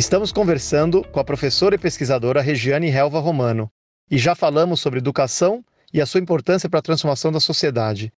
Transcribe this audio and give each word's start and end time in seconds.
Estamos 0.00 0.32
conversando 0.32 1.06
com 1.12 1.20
a 1.20 1.24
professora 1.24 1.74
e 1.74 1.78
pesquisadora 1.78 2.40
Regiane 2.40 2.88
Helva 2.88 3.20
Romano 3.20 3.70
e 4.10 4.16
já 4.16 4.34
falamos 4.34 4.80
sobre 4.80 4.98
educação 4.98 5.62
e 5.92 6.00
a 6.00 6.06
sua 6.06 6.20
importância 6.20 6.70
para 6.70 6.78
a 6.78 6.82
transformação 6.82 7.30
da 7.30 7.38
sociedade. 7.38 8.10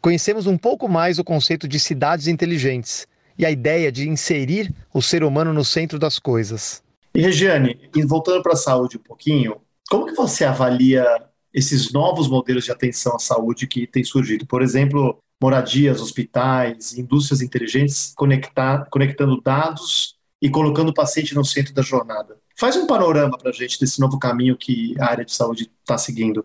Conhecemos 0.00 0.46
um 0.46 0.56
pouco 0.56 0.88
mais 0.88 1.18
o 1.18 1.24
conceito 1.24 1.68
de 1.68 1.78
cidades 1.78 2.26
inteligentes 2.26 3.06
e 3.36 3.44
a 3.44 3.50
ideia 3.50 3.92
de 3.92 4.08
inserir 4.08 4.74
o 4.94 5.02
ser 5.02 5.22
humano 5.22 5.52
no 5.52 5.62
centro 5.62 5.98
das 5.98 6.18
coisas. 6.18 6.82
E 7.14 7.20
Regiane, 7.20 7.78
voltando 8.06 8.42
para 8.42 8.54
a 8.54 8.56
saúde 8.56 8.96
um 8.96 9.02
pouquinho, 9.02 9.58
como 9.90 10.06
que 10.06 10.14
você 10.14 10.42
avalia 10.42 11.04
esses 11.52 11.92
novos 11.92 12.28
modelos 12.28 12.64
de 12.64 12.72
atenção 12.72 13.14
à 13.14 13.18
saúde 13.18 13.66
que 13.66 13.86
têm 13.86 14.04
surgido? 14.04 14.46
Por 14.46 14.62
exemplo, 14.62 15.18
moradias, 15.38 16.00
hospitais, 16.00 16.96
indústrias 16.96 17.42
inteligentes 17.42 18.14
conectar, 18.16 18.86
conectando 18.88 19.38
dados 19.42 20.15
e 20.40 20.50
colocando 20.50 20.90
o 20.90 20.94
paciente 20.94 21.34
no 21.34 21.44
centro 21.44 21.72
da 21.72 21.82
jornada. 21.82 22.36
Faz 22.58 22.76
um 22.76 22.86
panorama 22.86 23.36
para 23.36 23.50
a 23.50 23.52
gente 23.52 23.78
desse 23.78 24.00
novo 24.00 24.18
caminho 24.18 24.56
que 24.56 24.94
a 25.00 25.06
área 25.06 25.24
de 25.24 25.32
saúde 25.32 25.70
está 25.82 25.98
seguindo. 25.98 26.44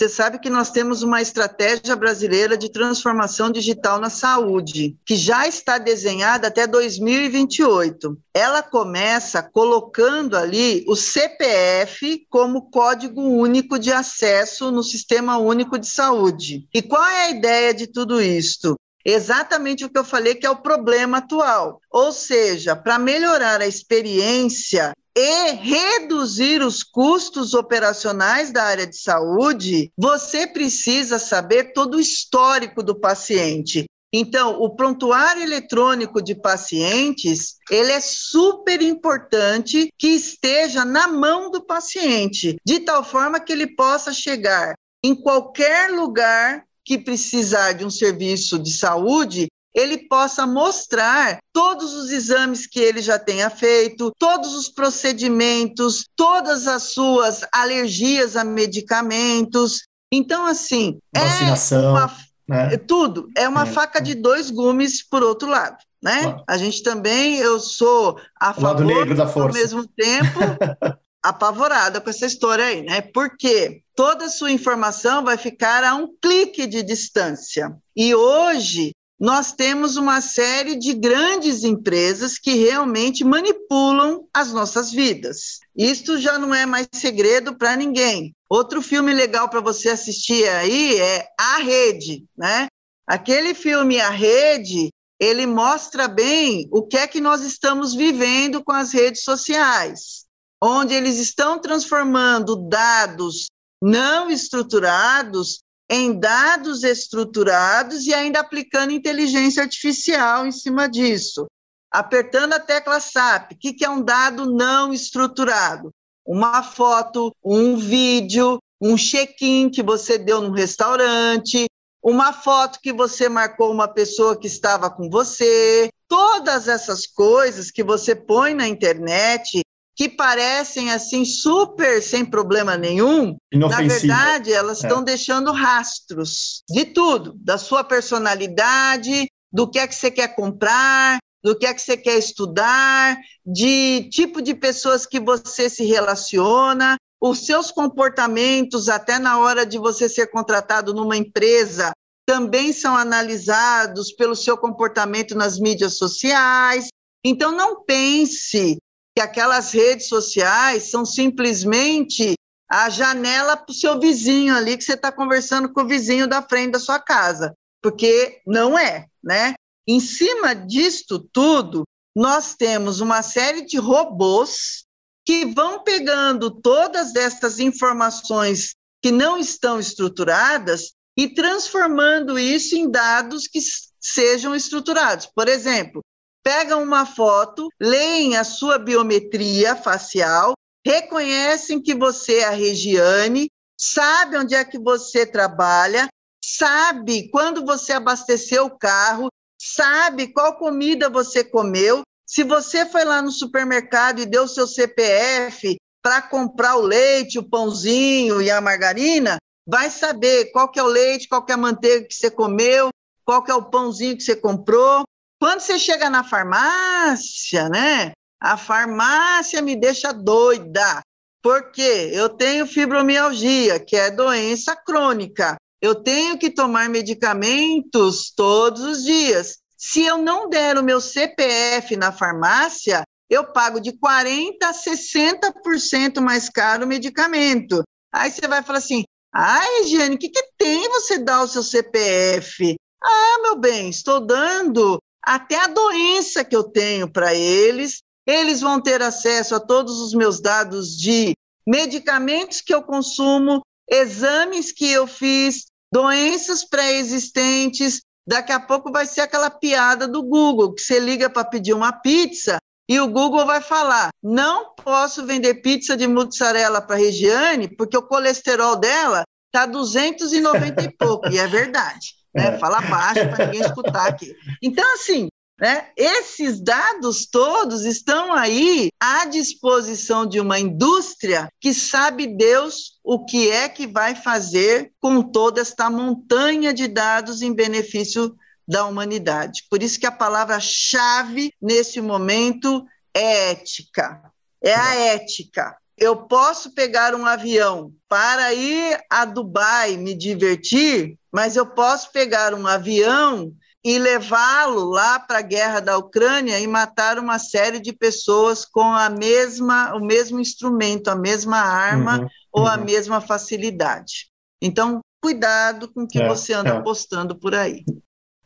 Você 0.00 0.08
sabe 0.08 0.38
que 0.38 0.48
nós 0.48 0.70
temos 0.70 1.02
uma 1.02 1.20
estratégia 1.20 1.94
brasileira 1.94 2.56
de 2.56 2.70
transformação 2.70 3.50
digital 3.50 4.00
na 4.00 4.08
saúde, 4.08 4.96
que 5.04 5.14
já 5.14 5.46
está 5.46 5.76
desenhada 5.76 6.48
até 6.48 6.66
2028. 6.66 8.16
Ela 8.32 8.62
começa 8.62 9.42
colocando 9.42 10.38
ali 10.38 10.86
o 10.88 10.96
CPF 10.96 12.26
como 12.30 12.70
código 12.70 13.20
único 13.20 13.78
de 13.78 13.92
acesso 13.92 14.70
no 14.70 14.82
Sistema 14.82 15.36
Único 15.36 15.78
de 15.78 15.88
Saúde. 15.88 16.66
E 16.72 16.80
qual 16.80 17.04
é 17.04 17.26
a 17.26 17.30
ideia 17.30 17.74
de 17.74 17.86
tudo 17.86 18.22
isto? 18.22 18.76
Exatamente 19.04 19.84
o 19.84 19.90
que 19.90 19.98
eu 19.98 20.04
falei 20.04 20.34
que 20.34 20.46
é 20.46 20.50
o 20.50 20.62
problema 20.62 21.18
atual. 21.18 21.80
Ou 21.90 22.12
seja, 22.12 22.76
para 22.76 22.98
melhorar 22.98 23.60
a 23.60 23.66
experiência 23.66 24.92
e 25.16 25.52
reduzir 25.52 26.62
os 26.62 26.82
custos 26.82 27.54
operacionais 27.54 28.52
da 28.52 28.62
área 28.62 28.86
de 28.86 28.96
saúde, 28.96 29.90
você 29.96 30.46
precisa 30.46 31.18
saber 31.18 31.72
todo 31.72 31.96
o 31.96 32.00
histórico 32.00 32.82
do 32.82 32.98
paciente. 32.98 33.86
Então, 34.12 34.60
o 34.60 34.74
prontuário 34.74 35.42
eletrônico 35.42 36.20
de 36.20 36.34
pacientes, 36.34 37.56
ele 37.70 37.92
é 37.92 38.00
super 38.00 38.82
importante 38.82 39.92
que 39.96 40.08
esteja 40.08 40.84
na 40.84 41.06
mão 41.06 41.50
do 41.50 41.64
paciente, 41.64 42.56
de 42.64 42.80
tal 42.80 43.04
forma 43.04 43.38
que 43.38 43.52
ele 43.52 43.68
possa 43.68 44.12
chegar 44.12 44.74
em 45.02 45.14
qualquer 45.14 45.90
lugar 45.90 46.64
que 46.84 46.98
precisar 46.98 47.72
de 47.72 47.84
um 47.84 47.90
serviço 47.90 48.58
de 48.58 48.72
saúde, 48.72 49.48
ele 49.74 50.08
possa 50.08 50.46
mostrar 50.46 51.38
todos 51.52 51.94
os 51.94 52.10
exames 52.10 52.66
que 52.66 52.80
ele 52.80 53.00
já 53.00 53.18
tenha 53.18 53.48
feito, 53.48 54.12
todos 54.18 54.54
os 54.54 54.68
procedimentos, 54.68 56.06
todas 56.16 56.66
as 56.66 56.84
suas 56.84 57.42
alergias 57.52 58.36
a 58.36 58.44
medicamentos. 58.44 59.82
Então, 60.12 60.44
assim, 60.44 60.98
é 61.14 61.20
Vacinação, 61.20 61.84
é 61.84 61.90
uma, 61.90 62.16
né? 62.48 62.76
tudo. 62.78 63.28
É 63.36 63.48
uma 63.48 63.62
é, 63.62 63.66
faca 63.66 64.00
de 64.00 64.14
dois 64.14 64.50
gumes, 64.50 65.06
por 65.08 65.22
outro 65.22 65.48
lado. 65.48 65.78
Né? 66.02 66.22
Claro. 66.22 66.44
A 66.48 66.56
gente 66.56 66.82
também, 66.82 67.36
eu 67.36 67.60
sou 67.60 68.18
a 68.40 68.54
favor, 68.54 68.84
negro 68.84 69.14
da 69.14 69.26
força. 69.26 69.56
ao 69.58 69.62
mesmo 69.62 69.86
tempo, 69.86 70.40
apavorada 71.22 72.00
com 72.00 72.10
essa 72.10 72.26
história 72.26 72.64
aí, 72.64 72.82
né? 72.82 73.00
Porque 73.00 73.82
toda 73.94 74.26
a 74.26 74.30
sua 74.30 74.50
informação 74.50 75.24
vai 75.24 75.36
ficar 75.36 75.84
a 75.84 75.94
um 75.94 76.08
clique 76.20 76.66
de 76.66 76.82
distância. 76.82 77.74
E 77.96 78.14
hoje 78.14 78.92
nós 79.20 79.52
temos 79.52 79.96
uma 79.96 80.22
série 80.22 80.76
de 80.76 80.94
grandes 80.94 81.62
empresas 81.62 82.38
que 82.38 82.54
realmente 82.54 83.22
manipulam 83.22 84.26
as 84.32 84.50
nossas 84.50 84.90
vidas. 84.90 85.60
Isto 85.76 86.18
já 86.18 86.38
não 86.38 86.54
é 86.54 86.64
mais 86.64 86.88
segredo 86.94 87.54
para 87.54 87.76
ninguém. 87.76 88.34
Outro 88.48 88.80
filme 88.80 89.12
legal 89.12 89.50
para 89.50 89.60
você 89.60 89.90
assistir 89.90 90.48
aí 90.48 90.98
é 90.98 91.28
A 91.38 91.58
Rede, 91.58 92.24
né? 92.36 92.66
Aquele 93.06 93.52
filme 93.52 94.00
A 94.00 94.08
Rede, 94.08 94.88
ele 95.20 95.46
mostra 95.46 96.08
bem 96.08 96.66
o 96.72 96.82
que 96.82 96.96
é 96.96 97.06
que 97.06 97.20
nós 97.20 97.42
estamos 97.42 97.94
vivendo 97.94 98.64
com 98.64 98.72
as 98.72 98.90
redes 98.90 99.22
sociais, 99.22 100.19
onde 100.62 100.94
eles 100.94 101.18
estão 101.18 101.58
transformando 101.58 102.56
dados 102.56 103.46
não 103.82 104.30
estruturados 104.30 105.60
em 105.90 106.18
dados 106.18 106.84
estruturados 106.84 108.06
e 108.06 108.14
ainda 108.14 108.38
aplicando 108.38 108.92
inteligência 108.92 109.62
artificial 109.62 110.46
em 110.46 110.52
cima 110.52 110.88
disso. 110.88 111.46
Apertando 111.90 112.52
a 112.52 112.60
tecla 112.60 113.00
SAP, 113.00 113.52
o 113.52 113.56
que, 113.58 113.84
é 113.84 113.90
um 113.90 114.00
dado 114.00 114.46
não 114.46 114.92
estruturado? 114.92 115.90
Uma 116.24 116.62
foto, 116.62 117.34
um 117.44 117.76
vídeo, 117.76 118.60
um 118.80 118.96
check-in 118.96 119.68
que 119.68 119.82
você 119.82 120.16
deu 120.16 120.40
num 120.40 120.52
restaurante, 120.52 121.66
uma 122.00 122.32
foto 122.32 122.78
que 122.80 122.92
você 122.92 123.28
marcou 123.28 123.72
uma 123.72 123.88
pessoa 123.88 124.38
que 124.38 124.46
estava 124.46 124.88
com 124.88 125.10
você. 125.10 125.90
Todas 126.06 126.68
essas 126.68 127.04
coisas 127.04 127.72
que 127.72 127.82
você 127.82 128.14
põe 128.14 128.54
na 128.54 128.68
internet 128.68 129.60
que 130.00 130.08
parecem 130.08 130.90
assim 130.90 131.26
super 131.26 132.02
sem 132.02 132.24
problema 132.24 132.74
nenhum, 132.74 133.36
na 133.52 133.68
verdade 133.68 134.50
elas 134.50 134.82
estão 134.82 135.00
é. 135.00 135.04
deixando 135.04 135.52
rastros 135.52 136.62
de 136.70 136.86
tudo, 136.86 137.34
da 137.36 137.58
sua 137.58 137.84
personalidade, 137.84 139.30
do 139.52 139.70
que 139.70 139.78
é 139.78 139.86
que 139.86 139.94
você 139.94 140.10
quer 140.10 140.34
comprar, 140.34 141.18
do 141.44 141.54
que 141.54 141.66
é 141.66 141.74
que 141.74 141.82
você 141.82 141.98
quer 141.98 142.16
estudar, 142.16 143.14
de 143.44 144.08
tipo 144.08 144.40
de 144.40 144.54
pessoas 144.54 145.04
que 145.04 145.20
você 145.20 145.68
se 145.68 145.84
relaciona, 145.84 146.96
os 147.20 147.44
seus 147.44 147.70
comportamentos 147.70 148.88
até 148.88 149.18
na 149.18 149.38
hora 149.38 149.66
de 149.66 149.76
você 149.76 150.08
ser 150.08 150.28
contratado 150.28 150.94
numa 150.94 151.18
empresa 151.18 151.92
também 152.24 152.72
são 152.72 152.96
analisados 152.96 154.12
pelo 154.12 154.34
seu 154.34 154.56
comportamento 154.56 155.34
nas 155.34 155.60
mídias 155.60 155.98
sociais. 155.98 156.88
Então 157.22 157.52
não 157.52 157.84
pense 157.84 158.78
que 159.14 159.22
aquelas 159.22 159.72
redes 159.72 160.08
sociais 160.08 160.90
são 160.90 161.04
simplesmente 161.04 162.34
a 162.70 162.88
janela 162.88 163.56
para 163.56 163.72
o 163.72 163.74
seu 163.74 163.98
vizinho 163.98 164.54
ali, 164.54 164.76
que 164.76 164.84
você 164.84 164.94
está 164.94 165.10
conversando 165.10 165.72
com 165.72 165.82
o 165.82 165.88
vizinho 165.88 166.28
da 166.28 166.40
frente 166.40 166.72
da 166.72 166.78
sua 166.78 167.00
casa, 167.00 167.54
porque 167.82 168.40
não 168.46 168.78
é, 168.78 169.06
né? 169.22 169.54
Em 169.86 169.98
cima 169.98 170.54
disto 170.54 171.18
tudo, 171.18 171.82
nós 172.14 172.54
temos 172.54 173.00
uma 173.00 173.22
série 173.22 173.66
de 173.66 173.76
robôs 173.76 174.84
que 175.24 175.46
vão 175.46 175.82
pegando 175.82 176.50
todas 176.50 177.14
estas 177.16 177.58
informações 177.58 178.74
que 179.02 179.10
não 179.10 179.38
estão 179.38 179.80
estruturadas 179.80 180.92
e 181.16 181.28
transformando 181.28 182.38
isso 182.38 182.76
em 182.76 182.90
dados 182.90 183.46
que 183.46 183.60
sejam 184.00 184.54
estruturados. 184.54 185.26
Por 185.26 185.48
exemplo, 185.48 186.02
pegam 186.42 186.82
uma 186.82 187.06
foto, 187.06 187.68
leem 187.80 188.36
a 188.36 188.44
sua 188.44 188.78
biometria 188.78 189.76
facial, 189.76 190.54
reconhecem 190.84 191.80
que 191.82 191.94
você 191.94 192.38
é 192.38 192.44
a 192.44 192.50
Regiane, 192.50 193.48
sabe 193.78 194.36
onde 194.36 194.54
é 194.54 194.64
que 194.64 194.78
você 194.78 195.26
trabalha, 195.26 196.08
sabe 196.42 197.30
quando 197.30 197.64
você 197.64 197.92
abasteceu 197.92 198.66
o 198.66 198.78
carro, 198.78 199.28
sabe 199.60 200.28
qual 200.32 200.56
comida 200.56 201.08
você 201.08 201.44
comeu. 201.44 202.02
Se 202.26 202.42
você 202.42 202.86
foi 202.86 203.04
lá 203.04 203.20
no 203.20 203.30
supermercado 203.30 204.20
e 204.20 204.26
deu 204.26 204.46
seu 204.48 204.66
CPF 204.66 205.76
para 206.02 206.22
comprar 206.22 206.76
o 206.76 206.82
leite, 206.82 207.38
o 207.38 207.48
pãozinho 207.48 208.40
e 208.40 208.50
a 208.50 208.60
margarina, 208.60 209.36
vai 209.66 209.90
saber 209.90 210.50
qual 210.52 210.70
que 210.70 210.78
é 210.78 210.82
o 210.82 210.86
leite, 210.86 211.28
qual 211.28 211.44
que 211.44 211.52
é 211.52 211.54
a 211.54 211.58
manteiga 211.58 212.06
que 212.06 212.14
você 212.14 212.30
comeu, 212.30 212.88
qual 213.24 213.42
que 213.42 213.50
é 213.50 213.54
o 213.54 213.70
pãozinho 213.70 214.16
que 214.16 214.22
você 214.22 214.34
comprou. 214.34 215.04
Quando 215.40 215.60
você 215.60 215.78
chega 215.78 216.10
na 216.10 216.22
farmácia, 216.22 217.66
né? 217.70 218.12
A 218.38 218.58
farmácia 218.58 219.62
me 219.62 219.74
deixa 219.74 220.12
doida, 220.12 221.00
porque 221.42 221.80
eu 222.12 222.28
tenho 222.28 222.66
fibromialgia, 222.66 223.80
que 223.80 223.96
é 223.96 224.10
doença 224.10 224.76
crônica. 224.76 225.56
Eu 225.80 225.94
tenho 225.94 226.38
que 226.38 226.50
tomar 226.50 226.90
medicamentos 226.90 228.30
todos 228.36 228.82
os 228.82 229.02
dias. 229.02 229.56
Se 229.78 230.04
eu 230.04 230.18
não 230.18 230.46
der 230.46 230.76
o 230.76 230.82
meu 230.82 231.00
CPF 231.00 231.96
na 231.96 232.12
farmácia, 232.12 233.02
eu 233.30 233.50
pago 233.50 233.80
de 233.80 233.92
40% 233.92 234.58
a 234.62 234.74
60% 234.74 236.20
mais 236.20 236.50
caro 236.50 236.84
o 236.84 236.88
medicamento. 236.88 237.82
Aí 238.12 238.30
você 238.30 238.46
vai 238.46 238.62
falar 238.62 238.78
assim: 238.78 239.04
ai, 239.32 239.86
Jane, 239.86 240.16
o 240.16 240.18
que, 240.18 240.28
que 240.28 240.50
tem 240.58 240.86
você 240.90 241.16
dar 241.16 241.42
o 241.42 241.48
seu 241.48 241.62
CPF? 241.62 242.76
Ah, 243.02 243.38
meu 243.40 243.56
bem, 243.56 243.88
estou 243.88 244.20
dando 244.20 245.00
até 245.22 245.56
a 245.56 245.66
doença 245.66 246.44
que 246.44 246.54
eu 246.54 246.64
tenho 246.64 247.10
para 247.10 247.34
eles. 247.34 248.02
Eles 248.26 248.60
vão 248.60 248.80
ter 248.80 249.02
acesso 249.02 249.54
a 249.54 249.60
todos 249.60 250.00
os 250.00 250.14
meus 250.14 250.40
dados 250.40 250.96
de 250.96 251.34
medicamentos 251.66 252.60
que 252.60 252.74
eu 252.74 252.82
consumo, 252.82 253.62
exames 253.88 254.72
que 254.72 254.90
eu 254.90 255.06
fiz, 255.06 255.66
doenças 255.92 256.64
pré-existentes. 256.64 258.02
Daqui 258.26 258.52
a 258.52 258.60
pouco 258.60 258.92
vai 258.92 259.06
ser 259.06 259.22
aquela 259.22 259.50
piada 259.50 260.06
do 260.06 260.22
Google, 260.22 260.74
que 260.74 260.82
você 260.82 261.00
liga 261.00 261.28
para 261.28 261.44
pedir 261.44 261.72
uma 261.72 261.92
pizza 261.92 262.58
e 262.90 262.98
o 262.98 263.06
Google 263.06 263.46
vai 263.46 263.60
falar: 263.60 264.10
não 264.20 264.74
posso 264.74 265.24
vender 265.24 265.62
pizza 265.62 265.96
de 265.96 266.08
mussarela 266.08 266.82
para 266.82 266.96
a 266.96 266.98
Regiane, 266.98 267.68
porque 267.68 267.96
o 267.96 268.02
colesterol 268.02 268.74
dela 268.74 269.22
está 269.46 269.64
290 269.64 270.82
e 270.82 270.90
pouco, 270.96 271.28
e 271.28 271.38
é 271.38 271.46
verdade. 271.46 272.16
Né? 272.34 272.54
É. 272.54 272.58
Fala 272.58 272.80
baixo 272.80 273.28
para 273.28 273.46
ninguém 273.46 273.60
escutar 273.60 274.06
aqui. 274.06 274.34
Então, 274.62 274.94
assim, 274.94 275.28
né, 275.60 275.88
esses 275.94 276.58
dados 276.58 277.26
todos 277.26 277.84
estão 277.84 278.32
aí 278.32 278.88
à 278.98 279.26
disposição 279.26 280.24
de 280.24 280.40
uma 280.40 280.58
indústria 280.58 281.50
que 281.60 281.74
sabe 281.74 282.26
Deus 282.26 282.98
o 283.04 283.26
que 283.26 283.50
é 283.50 283.68
que 283.68 283.86
vai 283.86 284.14
fazer 284.14 284.90
com 284.98 285.22
toda 285.22 285.60
esta 285.60 285.90
montanha 285.90 286.72
de 286.72 286.88
dados 286.88 287.42
em 287.42 287.52
benefício 287.52 288.34
da 288.66 288.86
humanidade. 288.86 289.64
Por 289.68 289.82
isso 289.82 290.00
que 290.00 290.06
a 290.06 290.12
palavra-chave 290.12 291.52
nesse 291.60 292.00
momento 292.00 292.86
é 293.12 293.50
ética. 293.50 294.32
É 294.62 294.74
a 294.74 294.94
ética. 294.94 295.76
Eu 296.00 296.16
posso 296.16 296.74
pegar 296.74 297.14
um 297.14 297.26
avião 297.26 297.92
para 298.08 298.54
ir 298.54 298.98
a 299.10 299.26
Dubai 299.26 299.98
me 299.98 300.14
divertir, 300.14 301.18
mas 301.30 301.56
eu 301.56 301.66
posso 301.66 302.10
pegar 302.10 302.54
um 302.54 302.66
avião 302.66 303.52
e 303.84 303.98
levá-lo 303.98 304.90
lá 304.90 305.18
para 305.20 305.38
a 305.38 305.42
guerra 305.42 305.80
da 305.80 305.98
Ucrânia 305.98 306.58
e 306.58 306.66
matar 306.66 307.18
uma 307.18 307.38
série 307.38 307.78
de 307.78 307.92
pessoas 307.92 308.64
com 308.64 308.82
a 308.82 309.10
mesma 309.10 309.94
o 309.94 310.00
mesmo 310.00 310.40
instrumento, 310.40 311.08
a 311.08 311.14
mesma 311.14 311.58
arma 311.58 312.20
uhum, 312.20 312.28
ou 312.50 312.62
uhum. 312.62 312.68
a 312.68 312.76
mesma 312.78 313.20
facilidade. 313.20 314.30
Então, 314.60 315.00
cuidado 315.22 315.92
com 315.92 316.02
o 316.02 316.08
que 316.08 316.22
é, 316.22 316.28
você 316.28 316.54
anda 316.54 316.70
é. 316.70 316.80
postando 316.80 317.38
por 317.38 317.54
aí. 317.54 317.84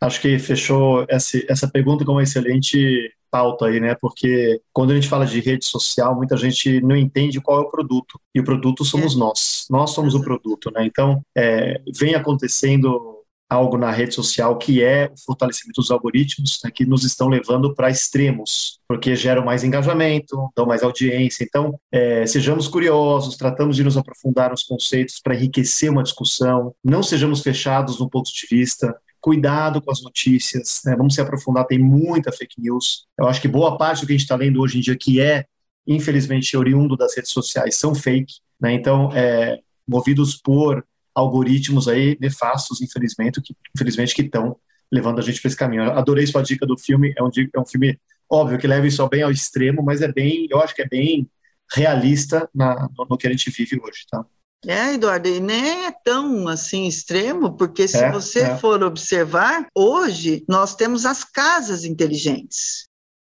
Acho 0.05 0.21
que 0.21 0.39
fechou 0.39 1.07
essa, 1.09 1.43
essa 1.49 1.67
pergunta 1.67 2.05
com 2.05 2.13
uma 2.13 2.23
excelente 2.23 3.11
pauta 3.31 3.67
aí, 3.67 3.81
né? 3.81 3.97
Porque 3.99 4.61
quando 4.71 4.91
a 4.91 4.95
gente 4.95 5.09
fala 5.09 5.25
de 5.25 5.41
rede 5.41 5.65
social, 5.65 6.15
muita 6.15 6.37
gente 6.37 6.81
não 6.83 6.95
entende 6.95 7.41
qual 7.41 7.59
é 7.59 7.63
o 7.63 7.71
produto. 7.71 8.21
E 8.35 8.41
o 8.41 8.45
produto 8.45 8.85
somos 8.85 9.15
é. 9.15 9.19
nós. 9.19 9.65
Nós 9.71 9.93
somos 9.93 10.15
o 10.15 10.21
produto, 10.21 10.71
né? 10.71 10.85
Então, 10.85 11.23
é, 11.35 11.81
vem 11.99 12.15
acontecendo 12.15 13.15
algo 13.49 13.77
na 13.77 13.91
rede 13.91 14.15
social 14.15 14.57
que 14.59 14.83
é 14.83 15.11
o 15.13 15.19
fortalecimento 15.25 15.81
dos 15.81 15.91
algoritmos, 15.91 16.61
né, 16.65 16.71
que 16.75 16.85
nos 16.85 17.05
estão 17.05 17.29
levando 17.29 17.75
para 17.75 17.91
extremos, 17.91 18.81
porque 18.89 19.15
geram 19.15 19.45
mais 19.45 19.65
engajamento, 19.65 20.51
dão 20.57 20.67
mais 20.67 20.83
audiência. 20.83 21.45
Então, 21.45 21.79
é, 21.93 22.27
sejamos 22.27 22.69
curiosos, 22.69 23.37
tratamos 23.37 23.77
de 23.77 23.85
nos 23.85 23.97
aprofundar 23.97 24.51
nos 24.51 24.63
conceitos 24.63 25.21
para 25.23 25.35
enriquecer 25.35 25.91
uma 25.91 26.03
discussão, 26.03 26.75
não 26.83 27.03
sejamos 27.03 27.43
fechados 27.43 27.99
no 28.01 28.09
ponto 28.09 28.31
de 28.31 28.47
vista, 28.51 28.95
cuidado 29.25 29.81
com 29.81 29.91
as 29.91 30.03
notícias, 30.03 30.83
né? 30.85 30.95
vamos 30.95 31.15
se 31.15 31.21
aprofundar, 31.23 31.65
tem 31.65 31.79
muita 31.79 32.31
fake 32.31 32.61
news. 32.61 33.07
Eu 33.19 33.27
acho 33.27 33.41
que 33.41 33.49
boa 33.49 33.79
parte 33.79 34.03
do 34.03 34.07
que 34.07 34.13
a 34.13 34.17
gente 34.17 34.25
está 34.25 34.37
lendo 34.37 34.61
hoje 34.61 34.77
em 34.77 34.83
dia, 34.83 34.95
que 34.95 35.19
é, 35.19 35.47
infelizmente, 35.87 36.55
oriundo 36.55 36.95
das 36.95 37.17
redes 37.17 37.31
sociais, 37.31 37.75
são 37.79 37.95
fake. 37.95 38.35
Né? 38.61 38.75
Então, 38.75 39.11
é, 39.15 39.61
movidos 39.89 40.37
por 40.37 40.85
algoritmos 41.15 41.89
aí 41.89 42.19
nefastos, 42.21 42.83
infelizmente, 42.83 43.41
que, 43.41 43.57
infelizmente, 43.75 44.15
que 44.15 44.21
estão 44.21 44.59
levando 44.93 45.21
a 45.21 45.23
gente 45.23 45.41
para 45.41 45.49
esse 45.49 45.57
caminho. 45.57 45.85
Eu 45.85 45.93
adorei 45.93 46.27
sua 46.27 46.43
dica 46.43 46.67
do 46.67 46.77
filme, 46.77 47.15
é 47.17 47.23
um, 47.23 47.31
é 47.55 47.59
um 47.59 47.65
filme, 47.65 47.99
óbvio, 48.29 48.59
que 48.59 48.67
leva 48.67 48.87
isso 48.87 49.09
bem 49.09 49.23
ao 49.23 49.31
extremo, 49.31 49.83
mas 49.83 50.03
é 50.03 50.13
bem, 50.13 50.47
eu 50.51 50.61
acho 50.61 50.75
que 50.75 50.83
é 50.83 50.87
bem 50.87 51.27
realista 51.73 52.47
na, 52.55 52.91
no, 52.95 53.07
no 53.09 53.17
que 53.17 53.27
a 53.27 53.31
gente 53.31 53.49
vive 53.51 53.81
hoje, 53.83 54.05
tá? 54.11 54.23
É, 54.67 54.95
Eduardo, 54.95 55.29
e 55.29 55.41
nem 55.41 55.87
é 55.87 55.93
tão 56.05 56.49
assim 56.49 56.87
extremo, 56.87 57.57
porque 57.57 57.87
se 57.87 57.99
é, 57.99 58.11
você 58.11 58.41
é. 58.41 58.57
for 58.57 58.83
observar, 58.83 59.67
hoje 59.75 60.45
nós 60.49 60.75
temos 60.75 61.05
as 61.05 61.25
casas 61.25 61.85
inteligentes. 61.85 62.89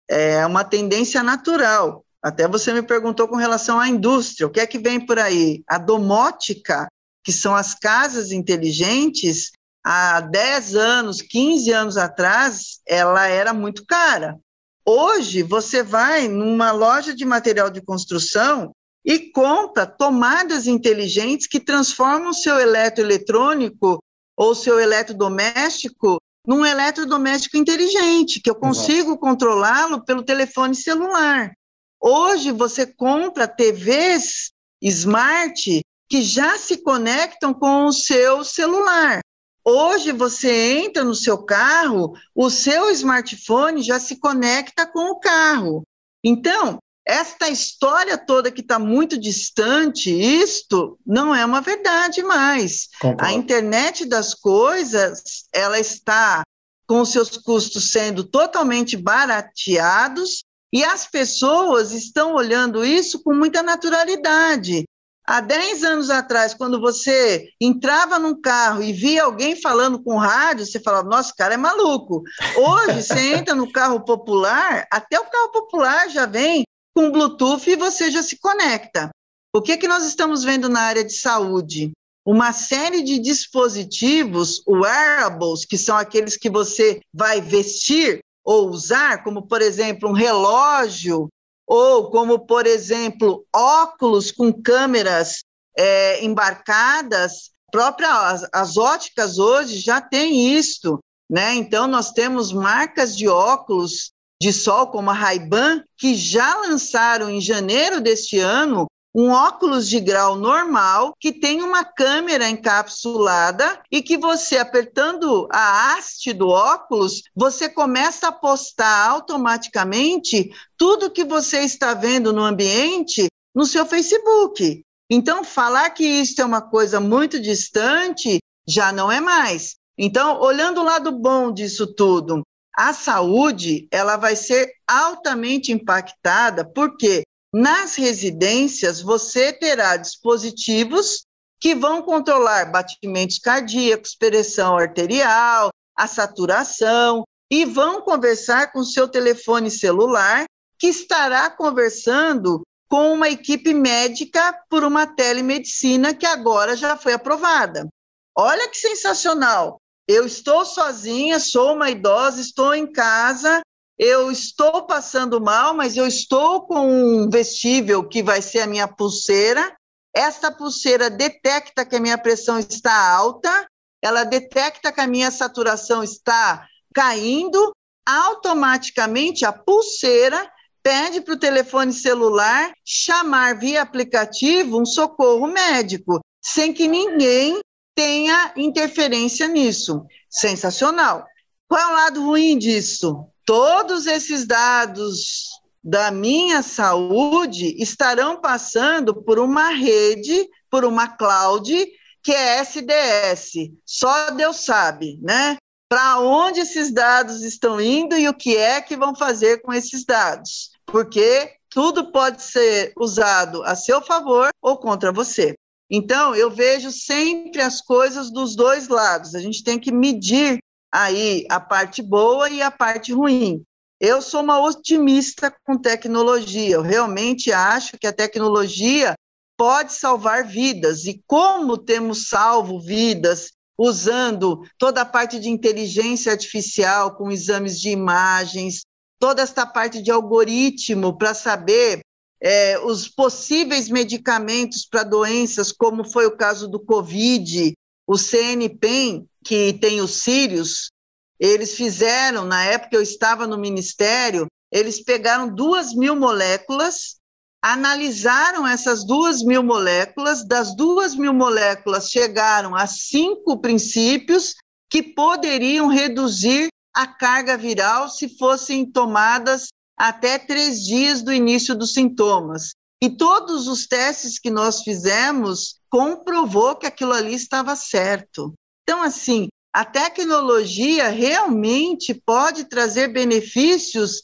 É 0.09 0.45
uma 0.45 0.63
tendência 0.63 1.23
natural. 1.23 2.05
Até 2.21 2.47
você 2.47 2.71
me 2.71 2.81
perguntou 2.81 3.27
com 3.27 3.35
relação 3.35 3.79
à 3.79 3.87
indústria, 3.87 4.47
o 4.47 4.49
que 4.49 4.59
é 4.59 4.67
que 4.67 4.79
vem 4.79 5.05
por 5.05 5.19
aí? 5.19 5.63
A 5.67 5.77
domótica, 5.77 6.87
que 7.23 7.31
são 7.31 7.55
as 7.55 7.73
casas 7.73 8.31
inteligentes, 8.31 9.51
há 9.83 10.21
10 10.21 10.75
anos, 10.75 11.21
15 11.21 11.71
anos 11.71 11.97
atrás, 11.97 12.79
ela 12.87 13.27
era 13.27 13.53
muito 13.53 13.85
cara. 13.85 14.37
Hoje, 14.85 15.43
você 15.43 15.83
vai 15.83 16.27
numa 16.27 16.71
loja 16.71 17.13
de 17.13 17.25
material 17.25 17.69
de 17.69 17.81
construção, 17.81 18.73
e 19.05 19.31
compra 19.31 19.85
tomadas 19.85 20.67
inteligentes 20.67 21.47
que 21.47 21.59
transformam 21.59 22.29
o 22.29 22.33
seu 22.33 22.59
eletroeletrônico 22.59 23.99
ou 24.37 24.55
seu 24.55 24.79
eletrodoméstico 24.79 26.17
num 26.45 26.65
eletrodoméstico 26.65 27.57
inteligente, 27.57 28.41
que 28.41 28.49
eu 28.49 28.55
consigo 28.55 29.17
controlá-lo 29.17 30.03
pelo 30.03 30.23
telefone 30.23 30.75
celular. 30.75 31.53
Hoje 32.01 32.51
você 32.51 32.85
compra 32.85 33.47
TVs 33.47 34.51
smart 34.81 35.81
que 36.09 36.21
já 36.21 36.57
se 36.57 36.77
conectam 36.77 37.53
com 37.53 37.85
o 37.85 37.93
seu 37.93 38.43
celular. 38.43 39.21
Hoje 39.65 40.11
você 40.11 40.79
entra 40.79 41.03
no 41.03 41.15
seu 41.15 41.41
carro, 41.45 42.13
o 42.35 42.49
seu 42.49 42.91
smartphone 42.91 43.81
já 43.81 43.97
se 43.97 44.19
conecta 44.19 44.85
com 44.85 45.11
o 45.11 45.19
carro. 45.19 45.83
Então, 46.21 46.77
esta 47.05 47.49
história 47.49 48.17
toda 48.17 48.51
que 48.51 48.61
está 48.61 48.79
muito 48.79 49.17
distante, 49.17 50.09
isto 50.09 50.97
não 51.05 51.35
é 51.35 51.45
uma 51.45 51.61
verdade 51.61 52.23
mais. 52.23 52.87
Concordo. 52.99 53.25
A 53.25 53.33
internet 53.33 54.05
das 54.05 54.33
coisas, 54.33 55.45
ela 55.53 55.79
está 55.79 56.43
com 56.87 57.03
seus 57.03 57.37
custos 57.37 57.91
sendo 57.91 58.23
totalmente 58.23 58.95
barateados 58.95 60.43
e 60.71 60.83
as 60.83 61.05
pessoas 61.05 61.91
estão 61.91 62.33
olhando 62.33 62.85
isso 62.85 63.21
com 63.21 63.33
muita 63.33 63.61
naturalidade. 63.61 64.83
Há 65.25 65.39
10 65.39 65.83
anos 65.83 66.09
atrás, 66.09 66.53
quando 66.53 66.81
você 66.81 67.47
entrava 67.59 68.19
num 68.19 68.39
carro 68.41 68.83
e 68.83 68.91
via 68.91 69.23
alguém 69.23 69.55
falando 69.55 70.03
com 70.03 70.17
rádio, 70.17 70.65
você 70.65 70.81
falava, 70.81 71.07
nossa, 71.07 71.33
cara 71.37 71.53
é 71.53 71.57
maluco. 71.57 72.23
Hoje, 72.57 73.01
você 73.01 73.35
entra 73.35 73.55
no 73.55 73.71
carro 73.71 74.03
popular, 74.03 74.85
até 74.91 75.17
o 75.17 75.23
carro 75.23 75.51
popular 75.51 76.09
já 76.09 76.25
vem 76.25 76.65
com 76.93 77.11
Bluetooth 77.11 77.75
você 77.75 78.11
já 78.11 78.21
se 78.21 78.37
conecta. 78.37 79.09
O 79.55 79.61
que, 79.61 79.77
que 79.77 79.87
nós 79.87 80.05
estamos 80.05 80.43
vendo 80.43 80.69
na 80.69 80.81
área 80.81 81.03
de 81.03 81.13
saúde? 81.13 81.91
Uma 82.25 82.53
série 82.53 83.03
de 83.03 83.19
dispositivos, 83.19 84.63
wearables, 84.65 85.65
que 85.65 85.77
são 85.77 85.97
aqueles 85.97 86.37
que 86.37 86.49
você 86.49 87.01
vai 87.13 87.41
vestir 87.41 88.19
ou 88.43 88.69
usar, 88.69 89.23
como, 89.23 89.47
por 89.47 89.61
exemplo, 89.61 90.09
um 90.09 90.13
relógio, 90.13 91.27
ou 91.67 92.09
como, 92.09 92.39
por 92.39 92.65
exemplo, 92.65 93.45
óculos 93.53 94.31
com 94.31 94.51
câmeras 94.51 95.43
é, 95.77 96.23
embarcadas. 96.23 97.51
Próprias 97.71 98.47
as 98.53 98.77
óticas 98.77 99.37
hoje 99.37 99.79
já 99.79 99.99
têm 99.99 100.55
isto, 100.55 100.99
né? 101.29 101.55
Então, 101.55 101.87
nós 101.87 102.11
temos 102.11 102.51
marcas 102.51 103.17
de 103.17 103.27
óculos 103.27 104.12
de 104.43 104.51
sol, 104.51 104.87
como 104.87 105.09
a 105.09 105.13
Ray-Ban, 105.13 105.81
que 105.97 106.15
já 106.15 106.57
lançaram 106.57 107.29
em 107.29 107.39
janeiro 107.39 108.01
deste 108.01 108.39
ano 108.39 108.87
um 109.15 109.29
óculos 109.29 109.87
de 109.87 110.01
grau 110.01 110.35
normal 110.35 111.13
que 111.17 111.31
tem 111.31 111.61
uma 111.61 111.85
câmera 111.85 112.49
encapsulada 112.49 113.81
e 113.89 114.01
que 114.01 114.17
você 114.17 114.57
apertando 114.57 115.47
a 115.49 115.93
haste 115.93 116.33
do 116.33 116.49
óculos, 116.49 117.21
você 117.33 117.69
começa 117.69 118.27
a 118.27 118.31
postar 118.33 119.07
automaticamente 119.11 120.51
tudo 120.75 121.11
que 121.11 121.23
você 121.23 121.59
está 121.59 121.93
vendo 121.93 122.33
no 122.33 122.43
ambiente 122.43 123.27
no 123.55 123.65
seu 123.65 123.85
Facebook. 123.85 124.83
Então, 125.09 125.41
falar 125.45 125.91
que 125.91 126.03
isso 126.03 126.41
é 126.41 126.45
uma 126.45 126.61
coisa 126.61 126.99
muito 126.99 127.39
distante 127.39 128.39
já 128.67 128.91
não 128.91 129.09
é 129.09 129.21
mais. 129.21 129.75
Então, 129.97 130.41
olhando 130.41 130.81
o 130.81 130.83
lado 130.83 131.13
bom 131.13 131.49
disso 131.53 131.87
tudo, 131.87 132.43
a 132.75 132.93
saúde 132.93 133.87
ela 133.91 134.17
vai 134.17 134.35
ser 134.35 134.73
altamente 134.87 135.71
impactada, 135.71 136.65
porque 136.65 137.23
nas 137.53 137.95
residências 137.95 138.99
você 139.01 139.53
terá 139.53 139.95
dispositivos 139.95 141.25
que 141.59 141.75
vão 141.75 142.01
controlar 142.01 142.71
batimentos 142.71 143.37
cardíacos, 143.37 144.15
pressão 144.15 144.77
arterial, 144.77 145.69
a 145.95 146.07
saturação, 146.07 147.23
e 147.49 147.65
vão 147.65 148.01
conversar 148.01 148.71
com 148.71 148.83
seu 148.83 149.07
telefone 149.07 149.69
celular, 149.69 150.45
que 150.79 150.87
estará 150.87 151.49
conversando 151.51 152.63
com 152.89 153.13
uma 153.13 153.29
equipe 153.29 153.73
médica 153.73 154.53
por 154.69 154.83
uma 154.83 155.05
telemedicina 155.05 156.13
que 156.13 156.25
agora 156.25 156.75
já 156.75 156.97
foi 156.97 157.13
aprovada. 157.13 157.87
Olha 158.35 158.67
que 158.67 158.77
sensacional! 158.77 159.77
Eu 160.07 160.25
estou 160.25 160.65
sozinha, 160.65 161.39
sou 161.39 161.73
uma 161.73 161.89
idosa, 161.89 162.41
estou 162.41 162.75
em 162.75 162.91
casa, 162.91 163.61
eu 163.97 164.31
estou 164.31 164.85
passando 164.85 165.39
mal, 165.39 165.73
mas 165.73 165.95
eu 165.95 166.05
estou 166.05 166.65
com 166.65 166.87
um 166.87 167.29
vestível 167.29 168.07
que 168.07 168.21
vai 168.21 168.41
ser 168.41 168.61
a 168.61 168.67
minha 168.67 168.87
pulseira. 168.87 169.75
Esta 170.13 170.51
pulseira 170.51 171.09
detecta 171.09 171.85
que 171.85 171.95
a 171.95 171.99
minha 171.99 172.17
pressão 172.17 172.59
está 172.59 173.11
alta, 173.11 173.65
ela 174.01 174.23
detecta 174.25 174.91
que 174.91 174.99
a 174.99 175.07
minha 175.07 175.31
saturação 175.31 176.03
está 176.03 176.67
caindo, 176.93 177.73
automaticamente 178.05 179.45
a 179.45 179.53
pulseira 179.53 180.51
pede 180.83 181.21
para 181.21 181.33
o 181.33 181.39
telefone 181.39 181.93
celular 181.93 182.73
chamar 182.85 183.57
via 183.57 183.81
aplicativo 183.81 184.79
um 184.79 184.85
socorro 184.85 185.47
médico, 185.47 186.19
sem 186.43 186.73
que 186.73 186.89
ninguém 186.89 187.61
tenha 187.95 188.53
interferência 188.55 189.47
nisso. 189.47 190.05
Sensacional. 190.29 191.25
Qual 191.67 191.81
é 191.81 191.87
o 191.87 191.95
lado 191.95 192.25
ruim 192.25 192.57
disso? 192.57 193.25
Todos 193.45 194.05
esses 194.07 194.45
dados 194.45 195.49
da 195.83 196.11
minha 196.11 196.61
saúde 196.61 197.75
estarão 197.81 198.39
passando 198.39 199.21
por 199.23 199.37
uma 199.37 199.69
rede, 199.69 200.47
por 200.69 200.85
uma 200.85 201.07
cloud, 201.07 201.87
que 202.23 202.31
é 202.31 202.61
SDS. 202.61 203.71
Só 203.85 204.31
Deus 204.31 204.57
sabe, 204.57 205.19
né? 205.21 205.57
Para 205.89 206.19
onde 206.19 206.61
esses 206.61 206.91
dados 206.91 207.43
estão 207.43 207.79
indo 207.81 208.17
e 208.17 208.27
o 208.27 208.33
que 208.33 208.55
é 208.55 208.81
que 208.81 208.95
vão 208.95 209.13
fazer 209.13 209.61
com 209.61 209.73
esses 209.73 210.05
dados. 210.05 210.71
Porque 210.85 211.51
tudo 211.69 212.11
pode 212.11 212.41
ser 212.41 212.93
usado 212.97 213.61
a 213.63 213.75
seu 213.75 214.01
favor 214.01 214.49
ou 214.61 214.77
contra 214.77 215.11
você. 215.11 215.53
Então, 215.95 216.33
eu 216.33 216.49
vejo 216.49 216.89
sempre 216.89 217.61
as 217.61 217.79
coisas 217.79 218.31
dos 218.31 218.55
dois 218.55 218.87
lados. 218.87 219.35
A 219.35 219.39
gente 219.39 219.63
tem 219.63 219.77
que 219.77 219.91
medir 219.91 220.57
aí 220.91 221.45
a 221.51 221.59
parte 221.59 222.01
boa 222.01 222.49
e 222.49 222.63
a 222.63 222.71
parte 222.71 223.13
ruim. 223.13 223.61
Eu 223.99 224.19
sou 224.19 224.41
uma 224.41 224.59
otimista 224.59 225.55
com 225.63 225.77
tecnologia. 225.77 226.77
Eu 226.77 226.81
realmente 226.81 227.51
acho 227.51 227.95
que 227.99 228.07
a 228.07 228.11
tecnologia 228.11 229.13
pode 229.55 229.93
salvar 229.93 230.47
vidas. 230.47 231.05
E 231.05 231.21
como 231.27 231.77
temos 231.77 232.27
salvo 232.27 232.79
vidas 232.79 233.51
usando 233.77 234.67
toda 234.79 235.01
a 235.01 235.05
parte 235.05 235.39
de 235.39 235.47
inteligência 235.47 236.31
artificial, 236.31 237.15
com 237.15 237.29
exames 237.29 237.79
de 237.79 237.89
imagens, 237.89 238.81
toda 239.19 239.43
esta 239.43 239.63
parte 239.63 240.01
de 240.01 240.09
algoritmo 240.09 241.15
para 241.15 241.35
saber 241.35 242.01
é, 242.43 242.77
os 242.77 243.07
possíveis 243.07 243.89
medicamentos 243.89 244.85
para 244.85 245.03
doenças, 245.03 245.71
como 245.71 246.03
foi 246.03 246.25
o 246.25 246.35
caso 246.35 246.67
do 246.67 246.77
Covid, 246.77 247.73
o 248.05 248.17
CNPEM, 248.17 249.25
que 249.45 249.71
tem 249.73 250.01
os 250.01 250.21
Sírios, 250.21 250.91
eles 251.39 251.73
fizeram, 251.73 252.43
na 252.43 252.65
época 252.65 252.97
eu 252.97 253.01
estava 253.01 253.47
no 253.47 253.57
ministério, 253.57 254.47
eles 254.69 255.01
pegaram 255.01 255.55
duas 255.55 255.93
mil 255.93 256.17
moléculas, 256.17 257.15
analisaram 257.61 258.67
essas 258.67 259.05
duas 259.05 259.41
mil 259.41 259.63
moléculas, 259.63 260.45
das 260.45 260.75
duas 260.75 261.15
mil 261.15 261.33
moléculas 261.33 262.09
chegaram 262.09 262.75
a 262.75 262.85
cinco 262.87 263.57
princípios 263.59 264.53
que 264.89 265.01
poderiam 265.01 265.87
reduzir 265.87 266.67
a 266.93 267.07
carga 267.07 267.57
viral 267.57 268.09
se 268.09 268.37
fossem 268.37 268.85
tomadas 268.85 269.69
até 269.97 270.37
três 270.37 270.83
dias 270.83 271.21
do 271.21 271.31
início 271.31 271.75
dos 271.75 271.93
sintomas. 271.93 272.71
E 273.01 273.09
todos 273.09 273.67
os 273.67 273.85
testes 273.85 274.39
que 274.39 274.49
nós 274.49 274.81
fizemos 274.81 275.79
comprovou 275.89 276.75
que 276.75 276.87
aquilo 276.87 277.11
ali 277.11 277.33
estava 277.33 277.75
certo. 277.75 278.53
Então, 278.83 279.01
assim, 279.01 279.47
a 279.73 279.83
tecnologia 279.83 281.09
realmente 281.09 282.13
pode 282.13 282.65
trazer 282.65 283.09
benefícios 283.09 284.21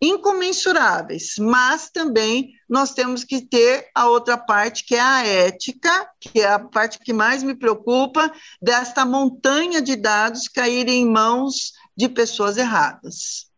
incomensuráveis, 0.00 1.34
mas 1.38 1.88
também 1.90 2.50
nós 2.68 2.92
temos 2.92 3.22
que 3.22 3.40
ter 3.40 3.88
a 3.94 4.08
outra 4.08 4.36
parte, 4.36 4.84
que 4.84 4.96
é 4.96 5.00
a 5.00 5.24
ética, 5.24 6.10
que 6.18 6.40
é 6.40 6.48
a 6.48 6.58
parte 6.58 6.98
que 6.98 7.12
mais 7.12 7.42
me 7.42 7.54
preocupa, 7.54 8.32
desta 8.60 9.04
montanha 9.04 9.80
de 9.80 9.94
dados 9.94 10.48
caírem 10.48 11.02
em 11.02 11.08
mãos 11.08 11.72
de 11.96 12.08
pessoas 12.08 12.56
erradas. 12.56 13.51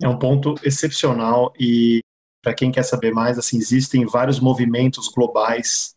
É 0.00 0.08
um 0.08 0.18
ponto 0.18 0.54
excepcional 0.62 1.52
e 1.58 2.00
para 2.42 2.54
quem 2.54 2.70
quer 2.70 2.84
saber 2.84 3.12
mais, 3.12 3.38
assim, 3.38 3.58
existem 3.58 4.06
vários 4.06 4.40
movimentos 4.40 5.08
globais 5.08 5.94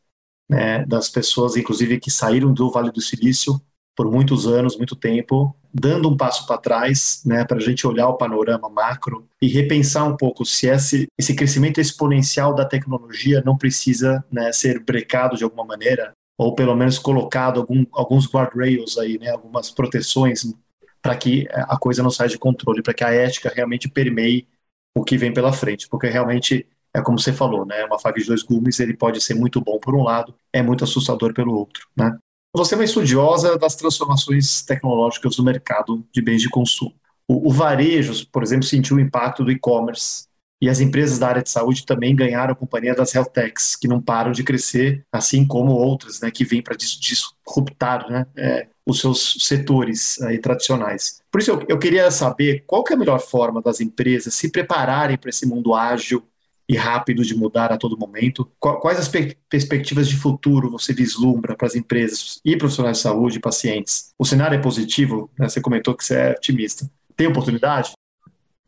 né, 0.50 0.86
das 0.86 1.08
pessoas, 1.08 1.55
inclusive 1.55 2.00
que 2.00 2.12
saíram 2.12 2.53
do 2.53 2.70
Vale 2.70 2.91
do 2.91 3.00
Silício 3.00 3.62
por 3.96 4.10
muitos 4.10 4.48
anos, 4.48 4.77
muito 4.77 4.96
tempo, 4.96 5.55
dando 5.74 6.10
um 6.10 6.17
passo 6.17 6.46
para 6.48 6.58
trás, 6.58 7.22
né, 7.25 7.46
para 7.46 7.58
a 7.58 7.62
gente 7.62 7.86
olhar 7.86 8.08
o 8.08 8.17
panorama 8.17 8.70
macro 8.70 9.27
e 9.41 9.48
repensar 9.48 10.05
um 10.05 10.17
pouco 10.17 10.46
se 10.46 10.67
esse, 10.67 11.08
esse 11.17 11.36
crescimento 11.36 11.79
exponencial 11.79 12.53
da 12.53 12.65
tecnologia 12.65 13.41
não 13.46 13.58
precisa 13.58 14.24
né, 14.31 14.51
ser 14.51 14.84
brecado 14.84 15.38
de 15.38 15.43
alguma 15.43 15.63
maneira, 15.63 16.12
ou 16.38 16.55
pelo 16.55 16.75
menos 16.75 16.98
colocado 16.98 17.60
algum, 17.60 17.86
alguns 17.91 18.27
guardrails 18.27 18.98
aí, 18.98 19.20
né, 19.20 19.29
algumas 19.29 19.70
proteções 19.70 20.53
para 21.01 21.15
que 21.15 21.48
a 21.51 21.77
coisa 21.77 22.03
não 22.03 22.12
saia 22.12 22.29
de 22.29 22.38
controle, 22.38 22.84
para 22.84 22.93
que 22.93 23.03
a 23.03 23.12
ética 23.12 23.51
realmente 23.53 23.89
permeie 23.89 24.48
o 24.96 25.03
que 25.03 25.17
vem 25.17 25.34
pela 25.34 25.53
frente, 25.53 25.88
porque 25.88 26.08
realmente 26.08 26.67
é 26.93 27.01
como 27.01 27.20
você 27.20 27.31
falou, 27.31 27.65
né? 27.65 27.86
Uma 27.86 28.00
faca 28.00 28.20
de 28.20 28.27
dois 28.27 28.43
gumes, 28.43 28.79
ele 28.79 28.96
pode 28.96 29.22
ser 29.22 29.34
muito 29.34 29.62
bom 29.62 29.79
por 29.79 29.96
um 29.96 30.03
lado, 30.03 30.36
é 30.51 30.62
muito 30.62 30.84
assustador 30.84 31.34
pelo 31.34 31.53
outro, 31.53 31.88
né? 31.96 32.17
Você 32.53 32.75
é 32.75 32.77
uma 32.77 32.84
estudiosa 32.84 33.58
das 33.58 33.75
transformações 33.75 34.62
tecnológicas 34.63 35.38
do 35.38 35.43
mercado 35.43 36.05
de 36.12 36.22
bens 36.22 36.41
de 36.41 36.50
consumo. 36.50 36.93
O, 37.25 37.50
o 37.50 37.51
varejo, 37.51 38.27
por 38.29 38.43
exemplo, 38.43 38.65
sentiu 38.65 38.98
o 38.98 39.00
impacto 39.00 39.46
do 39.46 39.51
e-commerce 39.51 40.25
e 40.62 40.70
as 40.70 40.81
empresas 40.81 41.17
da 41.17 41.29
área 41.29 41.41
de 41.41 41.50
saúde 41.50 41.86
também 41.86 42.13
ganharam 42.13 42.51
a 42.51 42.55
companhia 42.55 42.93
das 42.93 43.15
health 43.15 43.31
techs, 43.34 43.77
que 43.77 43.88
não 43.88 44.01
param 44.01 44.34
de 44.34 44.43
crescer, 44.43 45.05
assim 45.12 45.48
como 45.48 45.72
outras, 45.72 46.20
né, 46.20 46.29
que 46.29 46.43
vêm 46.43 46.62
para 46.62 46.75
disruptar 46.75 48.10
né, 48.10 48.27
é, 48.36 48.67
os 48.86 49.00
seus 49.00 49.38
setores 49.40 50.22
aí, 50.22 50.40
tradicionais. 50.40 51.22
Por 51.32 51.40
isso 51.40 51.52
eu, 51.52 51.66
eu 51.70 51.80
queria 51.80 52.10
saber 52.12 52.64
qual 52.66 52.84
que 52.84 52.94
é 52.94 52.96
a 52.96 53.00
melhor 53.00 53.20
forma 53.20 53.62
das 53.62 53.80
empresas 53.80 54.34
se 54.34 54.50
prepararem 54.50 55.18
para 55.18 55.30
esse 55.30 55.46
mundo 55.46 55.74
ágil 55.74 56.24
e 56.68 56.76
rápido 56.76 57.24
de 57.24 57.36
mudar 57.36 57.72
a 57.72 57.78
todo 57.78 57.98
momento. 57.98 58.50
Quais 58.58 58.98
as 58.98 59.10
perspectivas 59.50 60.08
de 60.08 60.16
futuro 60.16 60.72
você 60.72 60.94
vislumbra 60.94 61.54
para 61.56 61.68
as 61.68 61.76
empresas 61.76 62.40
e 62.46 62.56
profissionais 62.56 62.98
de 62.98 63.04
saúde 63.04 63.38
e 63.38 63.42
pacientes? 63.42 64.14
O 64.18 64.26
cenário 64.26 64.56
é 64.56 64.62
positivo? 64.62 65.30
Né? 65.38 65.50
Você 65.50 65.60
comentou 65.60 65.94
que 65.94 66.06
você 66.06 66.16
é 66.16 66.32
otimista. 66.32 66.90
Tem 67.16 67.28
oportunidade? 67.28 67.92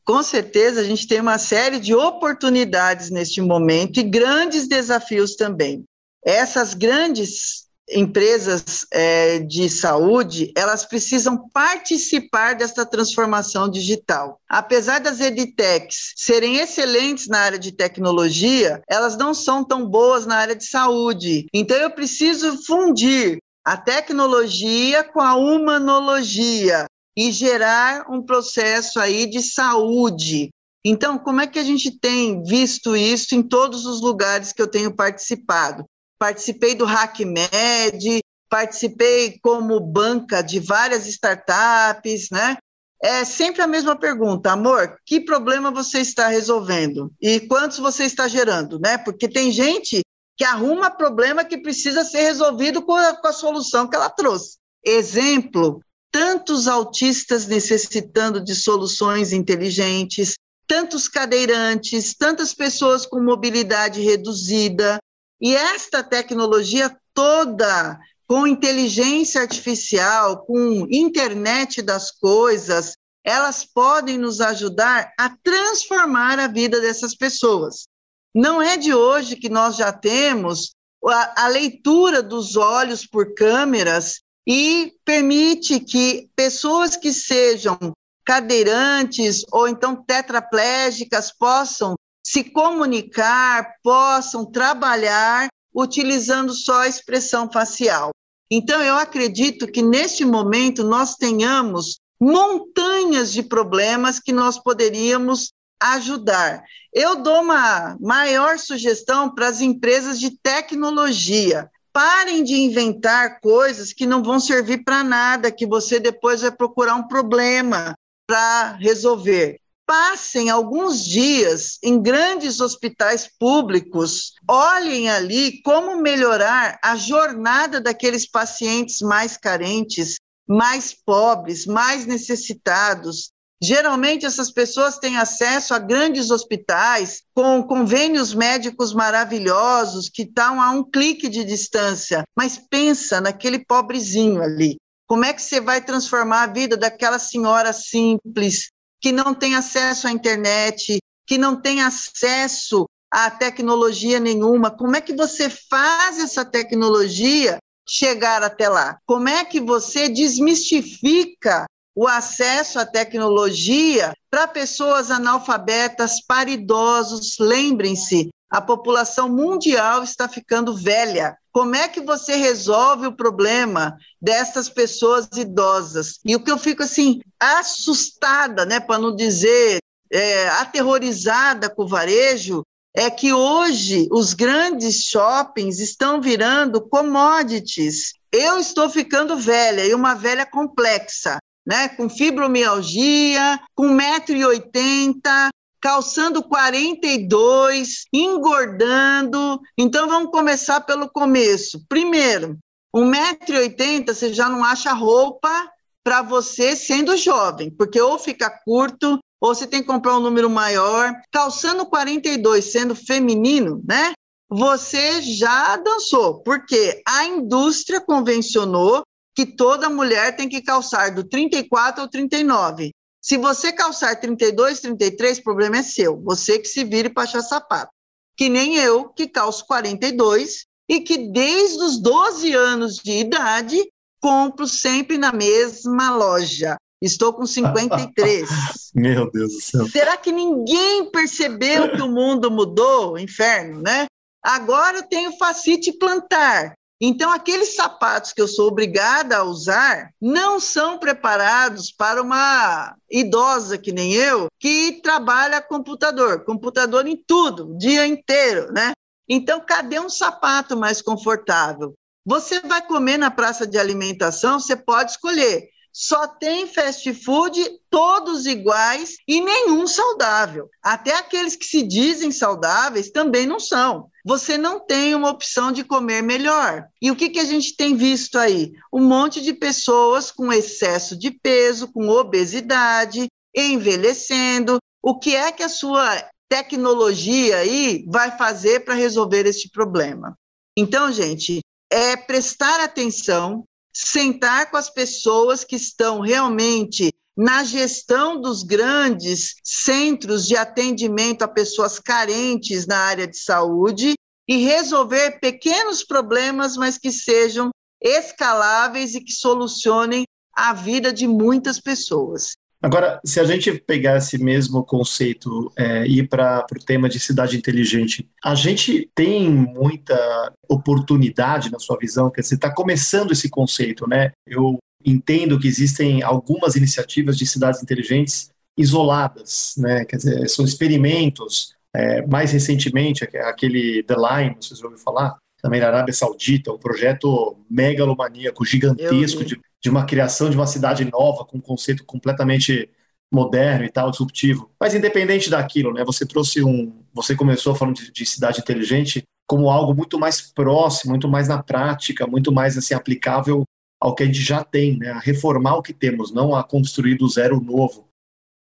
Com 0.04 0.22
certeza, 0.22 0.82
a 0.82 0.84
gente 0.84 1.08
tem 1.08 1.22
uma 1.22 1.38
série 1.38 1.80
de 1.80 1.96
oportunidades 1.96 3.10
neste 3.10 3.40
momento 3.40 4.02
e 4.02 4.04
grandes 4.04 4.68
desafios 4.68 5.36
também. 5.36 5.86
Essas 6.26 6.74
grandes 6.74 7.68
empresas 7.94 8.86
é, 8.92 9.40
de 9.40 9.70
saúde, 9.70 10.52
elas 10.56 10.86
precisam 10.86 11.50
participar 11.54 12.56
desta 12.56 12.86
transformação 12.86 13.70
digital. 13.70 14.40
Apesar 14.50 15.00
das 15.00 15.20
edtechs 15.20 16.14
serem 16.16 16.58
excelentes 16.58 17.28
na 17.28 17.40
área 17.40 17.60
de 17.60 17.72
tecnologia, 17.72 18.82
elas 18.90 19.18
não 19.18 19.34
são 19.34 19.64
tão 19.64 19.88
boas 19.88 20.26
na 20.26 20.36
área 20.36 20.56
de 20.56 20.66
saúde. 20.66 21.48
Então, 21.54 21.78
eu 21.78 21.92
preciso 21.92 22.64
fundir 22.66 23.38
a 23.66 23.78
tecnologia 23.78 25.04
com 25.04 25.22
a 25.22 25.36
humanologia 25.36 26.86
e 27.16 27.32
gerar 27.32 28.06
um 28.10 28.22
processo 28.22 29.00
aí 29.00 29.26
de 29.26 29.42
saúde. 29.42 30.50
Então, 30.86 31.18
como 31.18 31.40
é 31.40 31.48
que 31.48 31.60
a 31.60 31.64
gente 31.64 31.98
tem 31.98 32.44
visto 32.44 32.96
isso 32.96 33.34
em 33.36 33.42
todos 33.42 33.86
os 33.86 34.02
lugares 34.02 34.52
que 34.52 34.62
eu 34.62 34.68
tenho 34.68 34.94
participado? 34.94 35.86
Participei 36.18 36.76
do 36.76 36.86
HackMed, 36.86 38.22
participei 38.50 39.40
como 39.42 39.80
banca 39.80 40.42
de 40.42 40.60
várias 40.60 41.08
startups, 41.08 42.30
né? 42.32 42.58
É 43.02 43.26
sempre 43.26 43.62
a 43.62 43.68
mesma 43.68 43.98
pergunta, 43.98 44.52
amor, 44.52 44.98
que 45.06 45.20
problema 45.20 45.72
você 45.72 46.00
está 46.00 46.28
resolvendo 46.28 47.12
e 47.22 47.42
quantos 47.42 47.80
você 47.80 48.06
está 48.06 48.28
gerando, 48.28 48.80
né? 48.80 48.98
Porque 48.98 49.28
tem 49.28 49.52
gente 49.52 50.02
que 50.38 50.44
arruma 50.44 50.90
problema 50.90 51.44
que 51.44 51.58
precisa 51.58 52.04
ser 52.04 52.22
resolvido 52.22 52.82
com 52.82 52.96
a, 52.96 53.14
com 53.16 53.28
a 53.28 53.34
solução 53.34 53.88
que 53.88 53.96
ela 53.96 54.10
trouxe. 54.10 54.58
Exemplo, 54.86 55.82
tantos 56.12 56.68
autistas 56.68 57.48
necessitando 57.48 58.40
de 58.40 58.56
soluções 58.56 59.34
inteligentes, 59.34 60.36
tantos 60.68 61.08
cadeirantes, 61.08 62.14
tantas 62.14 62.54
pessoas 62.54 63.06
com 63.06 63.22
mobilidade 63.22 64.00
reduzida, 64.00 65.00
e 65.44 65.54
esta 65.54 66.02
tecnologia 66.02 66.98
toda, 67.14 68.00
com 68.26 68.48
inteligência 68.48 69.42
artificial, 69.42 70.46
com 70.46 70.88
internet 70.90 71.82
das 71.82 72.12
coisas, 72.12 72.96
elas 73.26 73.66
podem 73.66 74.18
nos 74.18 74.40
ajudar 74.40 75.12
a 75.20 75.30
transformar 75.44 76.40
a 76.40 76.48
vida 76.48 76.80
dessas 76.80 77.14
pessoas. 77.14 77.88
Não 78.34 78.62
é 78.62 78.78
de 78.78 78.94
hoje 78.94 79.36
que 79.36 79.50
nós 79.50 79.76
já 79.76 79.92
temos 79.92 80.76
a, 81.06 81.44
a 81.44 81.48
leitura 81.50 82.24
dos 82.24 82.56
olhos 82.56 83.06
por 83.06 83.34
câmeras 83.34 84.22
e 84.48 84.94
permite 85.04 85.82
que 85.82 86.30
pessoas 86.38 86.96
que 86.96 87.12
sejam 87.12 87.78
cadeirantes 88.26 89.44
ou 89.52 89.68
então 89.68 89.94
tetraplégicas 89.94 91.34
possam 91.38 91.96
se 92.24 92.44
comunicar, 92.44 93.76
possam 93.84 94.46
trabalhar 94.46 95.50
utilizando 95.76 96.54
só 96.54 96.82
a 96.82 96.88
expressão 96.88 97.52
facial. 97.52 98.12
Então, 98.50 98.82
eu 98.82 98.96
acredito 98.96 99.68
que 99.68 99.82
neste 99.82 100.24
momento 100.24 100.84
nós 100.84 101.16
tenhamos 101.16 102.00
montanhas 102.20 103.34
de 103.34 103.44
problemas 103.44 104.20
que 104.20 104.32
nós 104.32 104.58
poderíamos 104.58 105.52
ajudar. 105.82 106.64
Eu 106.94 107.16
dou 107.16 107.42
uma 107.42 107.98
maior 108.00 108.58
sugestão 108.58 109.34
para 109.34 109.48
as 109.48 109.60
empresas 109.60 110.20
de 110.20 110.38
tecnologia. 110.42 111.70
Parem 111.92 112.44
de 112.44 112.56
inventar 112.56 113.40
coisas 113.42 113.92
que 113.92 114.06
não 114.06 114.24
vão 114.24 114.40
servir 114.40 114.84
para 114.84 115.04
nada, 115.04 115.52
que 115.52 115.68
você 115.68 116.00
depois 116.00 116.42
vai 116.42 116.52
procurar 116.52 116.96
um 116.96 117.08
problema 117.08 117.96
para 118.26 118.78
resolver. 118.80 119.60
Passem 119.86 120.50
alguns 120.50 121.04
dias 121.04 121.78
em 121.84 122.02
grandes 122.02 122.62
hospitais 122.62 123.30
públicos, 123.38 124.34
olhem 124.50 125.10
ali 125.10 125.62
como 125.62 125.98
melhorar 125.98 126.80
a 126.82 126.96
jornada 126.96 127.82
daqueles 127.82 128.26
pacientes 128.26 129.02
mais 129.02 129.36
carentes, 129.36 130.16
mais 130.48 130.94
pobres, 130.94 131.66
mais 131.66 132.06
necessitados. 132.06 133.32
Geralmente, 133.62 134.26
essas 134.26 134.52
pessoas 134.52 134.98
têm 135.00 135.18
acesso 135.18 135.74
a 135.74 135.80
grandes 135.80 136.32
hospitais 136.32 137.24
com 137.34 137.64
convênios 137.64 138.34
médicos 138.34 138.94
maravilhosos 138.94 140.10
que 140.10 140.24
estão 140.24 140.62
a 140.62 140.72
um 140.72 140.84
clique 140.84 141.30
de 141.30 141.44
distância. 141.44 142.24
Mas 142.36 142.58
pensa 142.58 143.22
naquele 143.22 143.60
pobrezinho 143.60 144.42
ali. 144.42 144.78
Como 145.08 145.24
é 145.24 145.34
que 145.34 145.42
você 145.42 145.62
vai 145.62 145.82
transformar 145.82 146.44
a 146.44 146.48
vida 146.48 146.76
daquela 146.76 147.20
senhora 147.20 147.72
simples, 147.72 148.70
que 149.04 149.12
não 149.12 149.34
tem 149.34 149.54
acesso 149.54 150.08
à 150.08 150.12
internet, 150.12 150.98
que 151.28 151.38
não 151.38 151.60
tem 151.60 151.82
acesso 151.82 152.88
a 153.12 153.30
tecnologia 153.30 154.18
nenhuma? 154.18 154.72
Como 154.72 154.96
é 154.96 155.02
que 155.02 155.14
você 155.14 155.50
faz 155.50 156.20
essa 156.20 156.46
tecnologia 156.46 157.58
chegar 157.86 158.42
até 158.42 158.70
lá? 158.70 158.98
Como 159.06 159.28
é 159.28 159.44
que 159.44 159.60
você 159.60 160.08
desmistifica 160.08 161.66
o 161.94 162.08
acesso 162.08 162.80
à 162.80 162.86
tecnologia 162.86 164.14
para 164.32 164.48
pessoas 164.48 165.12
analfabetas, 165.12 166.22
para 166.26 166.50
idosos? 166.50 167.36
Lembrem-se, 167.38 168.30
a 168.50 168.62
população 168.62 169.28
mundial 169.28 170.02
está 170.02 170.30
ficando 170.30 170.74
velha. 170.74 171.38
Como 171.54 171.76
é 171.76 171.88
que 171.88 172.02
você 172.02 172.36
resolve 172.36 173.06
o 173.06 173.16
problema 173.16 173.96
dessas 174.20 174.68
pessoas 174.68 175.30
idosas? 175.38 176.20
E 176.26 176.36
o 176.36 176.44
que 176.44 176.52
eu 176.52 176.58
fico 176.58 176.82
assim 176.82 177.22
assustada, 177.40 178.66
né, 178.66 178.80
para 178.80 178.98
não 178.98 179.16
dizer 179.16 179.78
é, 180.12 180.50
aterrorizada 180.50 181.70
com 181.70 181.84
o 181.84 181.88
varejo, 181.88 182.64
é 182.96 183.10
que 183.10 183.32
hoje 183.32 184.08
os 184.12 184.34
grandes 184.34 185.04
shoppings 185.04 185.80
estão 185.80 186.20
virando 186.20 186.82
commodities. 186.82 188.14
Eu 188.32 188.58
estou 188.58 188.90
ficando 188.90 189.38
velha 189.38 189.86
e 189.86 189.94
uma 189.94 190.16
velha 190.16 190.46
complexa, 190.46 191.38
né? 191.66 191.88
Com 191.90 192.10
fibromialgia, 192.10 193.60
com 193.76 193.88
1,80m, 193.88 195.50
calçando 195.84 196.42
42, 196.42 198.06
engordando. 198.14 199.60
Então 199.78 200.08
vamos 200.08 200.32
começar 200.32 200.80
pelo 200.80 201.10
começo. 201.10 201.84
Primeiro, 201.90 202.58
1,80m 202.96 204.08
você 204.08 204.34
já 204.34 204.48
não 204.48 204.64
acha 204.64 204.94
roupa 204.94 205.70
para 206.02 206.22
você 206.22 206.74
sendo 206.74 207.18
jovem, 207.18 207.70
porque 207.70 208.00
ou 208.00 208.18
fica 208.18 208.50
curto 208.64 209.20
ou 209.42 209.54
você 209.54 209.68
tem 209.68 209.82
que 209.82 209.88
comprar 209.88 210.16
um 210.16 210.22
número 210.22 210.50
maior. 210.50 211.14
Calçando 211.30 211.86
42 211.86 212.64
sendo 212.64 212.96
feminino, 212.96 213.84
né? 213.86 214.14
Você 214.50 215.22
já 215.22 215.76
dançou, 215.76 216.42
porque 216.44 217.02
a 217.06 217.26
indústria 217.26 218.00
convencionou 218.00 219.04
que 219.36 219.46
toda 219.46 219.90
mulher 219.90 220.34
tem 220.38 220.48
que 220.48 220.62
calçar 220.62 221.14
do 221.14 221.26
34 221.26 222.04
ao 222.04 222.08
39. 222.08 222.92
Se 223.24 223.38
você 223.38 223.72
calçar 223.72 224.20
32, 224.20 224.82
33, 224.82 225.38
o 225.38 225.44
problema 225.44 225.78
é 225.78 225.84
seu. 225.84 226.22
Você 226.24 226.60
que 226.60 226.68
se 226.68 226.84
vire 226.84 227.10
para 227.10 227.24
achar 227.24 227.42
sapato. 227.42 227.94
Que 228.36 228.50
nem 228.50 228.76
eu, 228.76 229.08
que 229.08 229.30
calço 229.30 229.66
42 229.66 230.66
e 230.90 231.00
que 231.00 231.30
desde 231.32 231.82
os 231.82 232.02
12 232.02 232.52
anos 232.54 232.98
de 232.98 233.12
idade 233.12 233.82
compro 234.20 234.68
sempre 234.68 235.18
na 235.18 235.32
mesma 235.32 236.14
loja. 236.14 236.76
Estou 237.02 237.32
com 237.32 237.46
53. 237.46 238.50
Meu 238.94 239.32
Deus 239.32 239.54
do 239.54 239.62
céu. 239.62 239.88
Será 239.88 240.18
que 240.18 240.32
ninguém 240.32 241.10
percebeu 241.10 241.92
que 241.92 242.02
o 242.02 242.12
mundo 242.12 242.52
mudou? 242.52 243.18
Inferno, 243.18 243.82
né? 243.82 244.06
Agora 244.44 244.98
eu 244.98 245.04
tenho 245.04 245.38
facite 245.38 245.94
plantar. 245.94 246.74
Então, 247.06 247.34
aqueles 247.34 247.76
sapatos 247.76 248.32
que 248.32 248.42
eu 248.42 248.48
sou 248.48 248.70
obrigada 248.70 249.36
a 249.36 249.44
usar 249.44 250.14
não 250.22 250.58
são 250.58 250.98
preparados 250.98 251.92
para 251.92 252.22
uma 252.22 252.96
idosa 253.12 253.78
que 253.78 253.92
nem 253.92 254.14
eu, 254.14 254.48
que 254.58 255.02
trabalha 255.04 255.62
computador, 255.62 256.46
computador 256.46 257.06
em 257.06 257.18
tudo, 257.18 257.72
o 257.72 257.78
dia 257.78 258.08
inteiro, 258.08 258.72
né? 258.72 258.94
Então, 259.28 259.60
cadê 259.60 260.00
um 260.00 260.10
sapato 260.10 260.78
mais 260.78 261.02
confortável? 261.02 261.94
Você 262.26 262.62
vai 262.62 262.82
comer 262.88 263.18
na 263.18 263.30
praça 263.30 263.68
de 263.68 263.78
alimentação, 263.78 264.58
você 264.58 264.78
pode 264.78 265.12
escolher 265.12 265.73
só 265.94 266.28
tem 266.28 266.66
fast 266.66 267.14
food 267.14 267.64
todos 267.88 268.48
iguais 268.48 269.18
e 269.28 269.40
nenhum 269.40 269.86
saudável. 269.86 270.68
Até 270.82 271.16
aqueles 271.16 271.56
que 271.56 271.66
se 271.66 271.84
dizem 271.84 272.32
saudáveis 272.32 273.12
também 273.12 273.46
não 273.46 273.60
são. 273.60 274.10
Você 274.26 274.58
não 274.58 274.80
tem 274.80 275.14
uma 275.14 275.30
opção 275.30 275.72
de 275.72 275.84
comer 275.84 276.24
melhor. 276.24 276.88
E 277.00 277.12
o 277.12 277.16
que, 277.16 277.30
que 277.30 277.40
a 277.40 277.46
gente 277.46 277.76
tem 277.76 277.96
visto 277.96 278.40
aí? 278.40 278.72
Um 278.92 279.02
monte 279.02 279.40
de 279.40 279.54
pessoas 279.54 280.32
com 280.32 280.52
excesso 280.52 281.16
de 281.16 281.30
peso, 281.30 281.92
com 281.92 282.10
obesidade, 282.10 283.28
envelhecendo. 283.56 284.80
O 285.02 285.20
que 285.20 285.36
é 285.36 285.52
que 285.52 285.62
a 285.62 285.70
sua 285.70 286.28
tecnologia 286.50 287.58
aí 287.58 288.04
vai 288.08 288.36
fazer 288.36 288.80
para 288.80 288.96
resolver 288.96 289.46
este 289.46 289.70
problema? 289.70 290.36
Então, 290.76 291.12
gente, 291.12 291.60
é 291.92 292.16
prestar 292.16 292.80
atenção 292.80 293.64
sentar 293.94 294.72
com 294.72 294.78
as 294.78 294.90
pessoas 294.90 295.64
que 295.64 295.76
estão 295.76 296.20
realmente 296.20 297.14
na 297.36 297.64
gestão 297.64 298.40
dos 298.40 298.64
grandes 298.64 299.56
centros 299.64 300.48
de 300.48 300.56
atendimento 300.56 301.44
a 301.44 301.48
pessoas 301.48 302.00
carentes 302.00 302.86
na 302.86 302.98
área 302.98 303.28
de 303.28 303.38
saúde 303.38 304.14
e 304.48 304.58
resolver 304.58 305.40
pequenos 305.40 306.04
problemas, 306.04 306.76
mas 306.76 306.98
que 306.98 307.12
sejam 307.12 307.70
escaláveis 308.02 309.16
e 309.16 309.22
que 309.22 309.32
solucionem 309.32 310.26
a 310.56 310.74
vida 310.74 311.12
de 311.12 311.28
muitas 311.28 311.80
pessoas. 311.80 312.56
Agora, 312.84 313.22
se 313.24 313.40
a 313.40 313.46
gente 313.46 313.72
pegar 313.80 314.18
esse 314.18 314.38
mesmo 314.38 314.84
conceito 314.84 315.72
é, 315.78 316.06
e 316.06 316.20
ir 316.20 316.28
para 316.28 316.66
o 316.70 316.86
tema 316.86 317.08
de 317.08 317.18
cidade 317.18 317.56
inteligente, 317.56 318.30
a 318.44 318.54
gente 318.56 319.10
tem 319.16 319.50
muita 319.50 320.54
oportunidade 320.68 321.72
na 321.72 321.80
sua 321.80 321.98
visão, 321.98 322.30
quer 322.30 322.42
dizer, 322.42 322.56
está 322.56 322.70
começando 322.70 323.32
esse 323.32 323.50
conceito, 323.50 324.06
né? 324.06 324.34
Eu 324.46 324.80
entendo 325.06 325.58
que 325.58 325.68
existem 325.68 326.24
algumas 326.24 326.76
iniciativas 326.76 327.38
de 327.38 327.46
cidades 327.46 327.82
inteligentes 327.82 328.50
isoladas, 328.78 329.76
né? 329.78 330.04
Quer 330.04 330.18
dizer, 330.18 330.50
são 330.50 330.66
experimentos. 330.66 331.74
É, 331.96 332.26
mais 332.26 332.52
recentemente, 332.52 333.24
aquele 333.24 334.04
The 334.04 334.16
Line, 334.16 334.58
vocês 334.60 334.84
ouviram 334.84 335.02
falar? 335.02 335.38
Também 335.64 335.80
na 335.80 335.88
Arábia 335.88 336.14
Saudita, 336.14 336.74
um 336.74 336.78
projeto 336.78 337.58
megalomaníaco, 337.70 338.66
gigantesco 338.66 339.46
de 339.46 339.60
de 339.84 339.90
uma 339.90 340.06
criação 340.06 340.50
de 340.50 340.56
uma 340.56 340.66
cidade 340.66 341.04
nova, 341.04 341.44
com 341.44 341.58
um 341.58 341.62
conceito 341.62 342.06
completamente 342.06 342.90
moderno 343.30 343.84
e 343.84 343.90
tal, 343.92 344.10
disruptivo. 344.10 344.72
Mas 344.80 344.96
independente 344.96 345.50
daquilo, 345.50 345.94
né? 345.94 346.06
Você 346.06 346.26
trouxe 346.26 346.64
um. 346.64 347.04
Você 347.14 347.36
começou 347.36 347.76
falando 347.76 347.98
de, 347.98 348.10
de, 348.10 348.26
cidade 348.26 348.62
inteligente 348.62 349.24
como 349.46 349.70
algo 349.70 349.94
muito 349.94 350.18
mais 350.18 350.40
próximo, 350.40 351.12
muito 351.12 351.28
mais 351.28 351.50
na 351.50 351.62
prática, 351.62 352.26
muito 352.26 352.50
mais 352.50 352.78
assim 352.78 352.94
aplicável 352.94 353.66
ao 354.00 354.16
que 354.16 354.24
a 354.24 354.26
gente 354.26 354.42
já 354.42 354.64
tem, 354.64 354.98
né? 354.98 355.12
A 355.12 355.20
reformar 355.20 355.76
o 355.76 355.82
que 355.82 355.94
temos, 355.94 356.32
não 356.32 356.56
a 356.56 356.64
construir 356.64 357.16
do 357.16 357.28
zero 357.28 357.60
novo. 357.60 358.08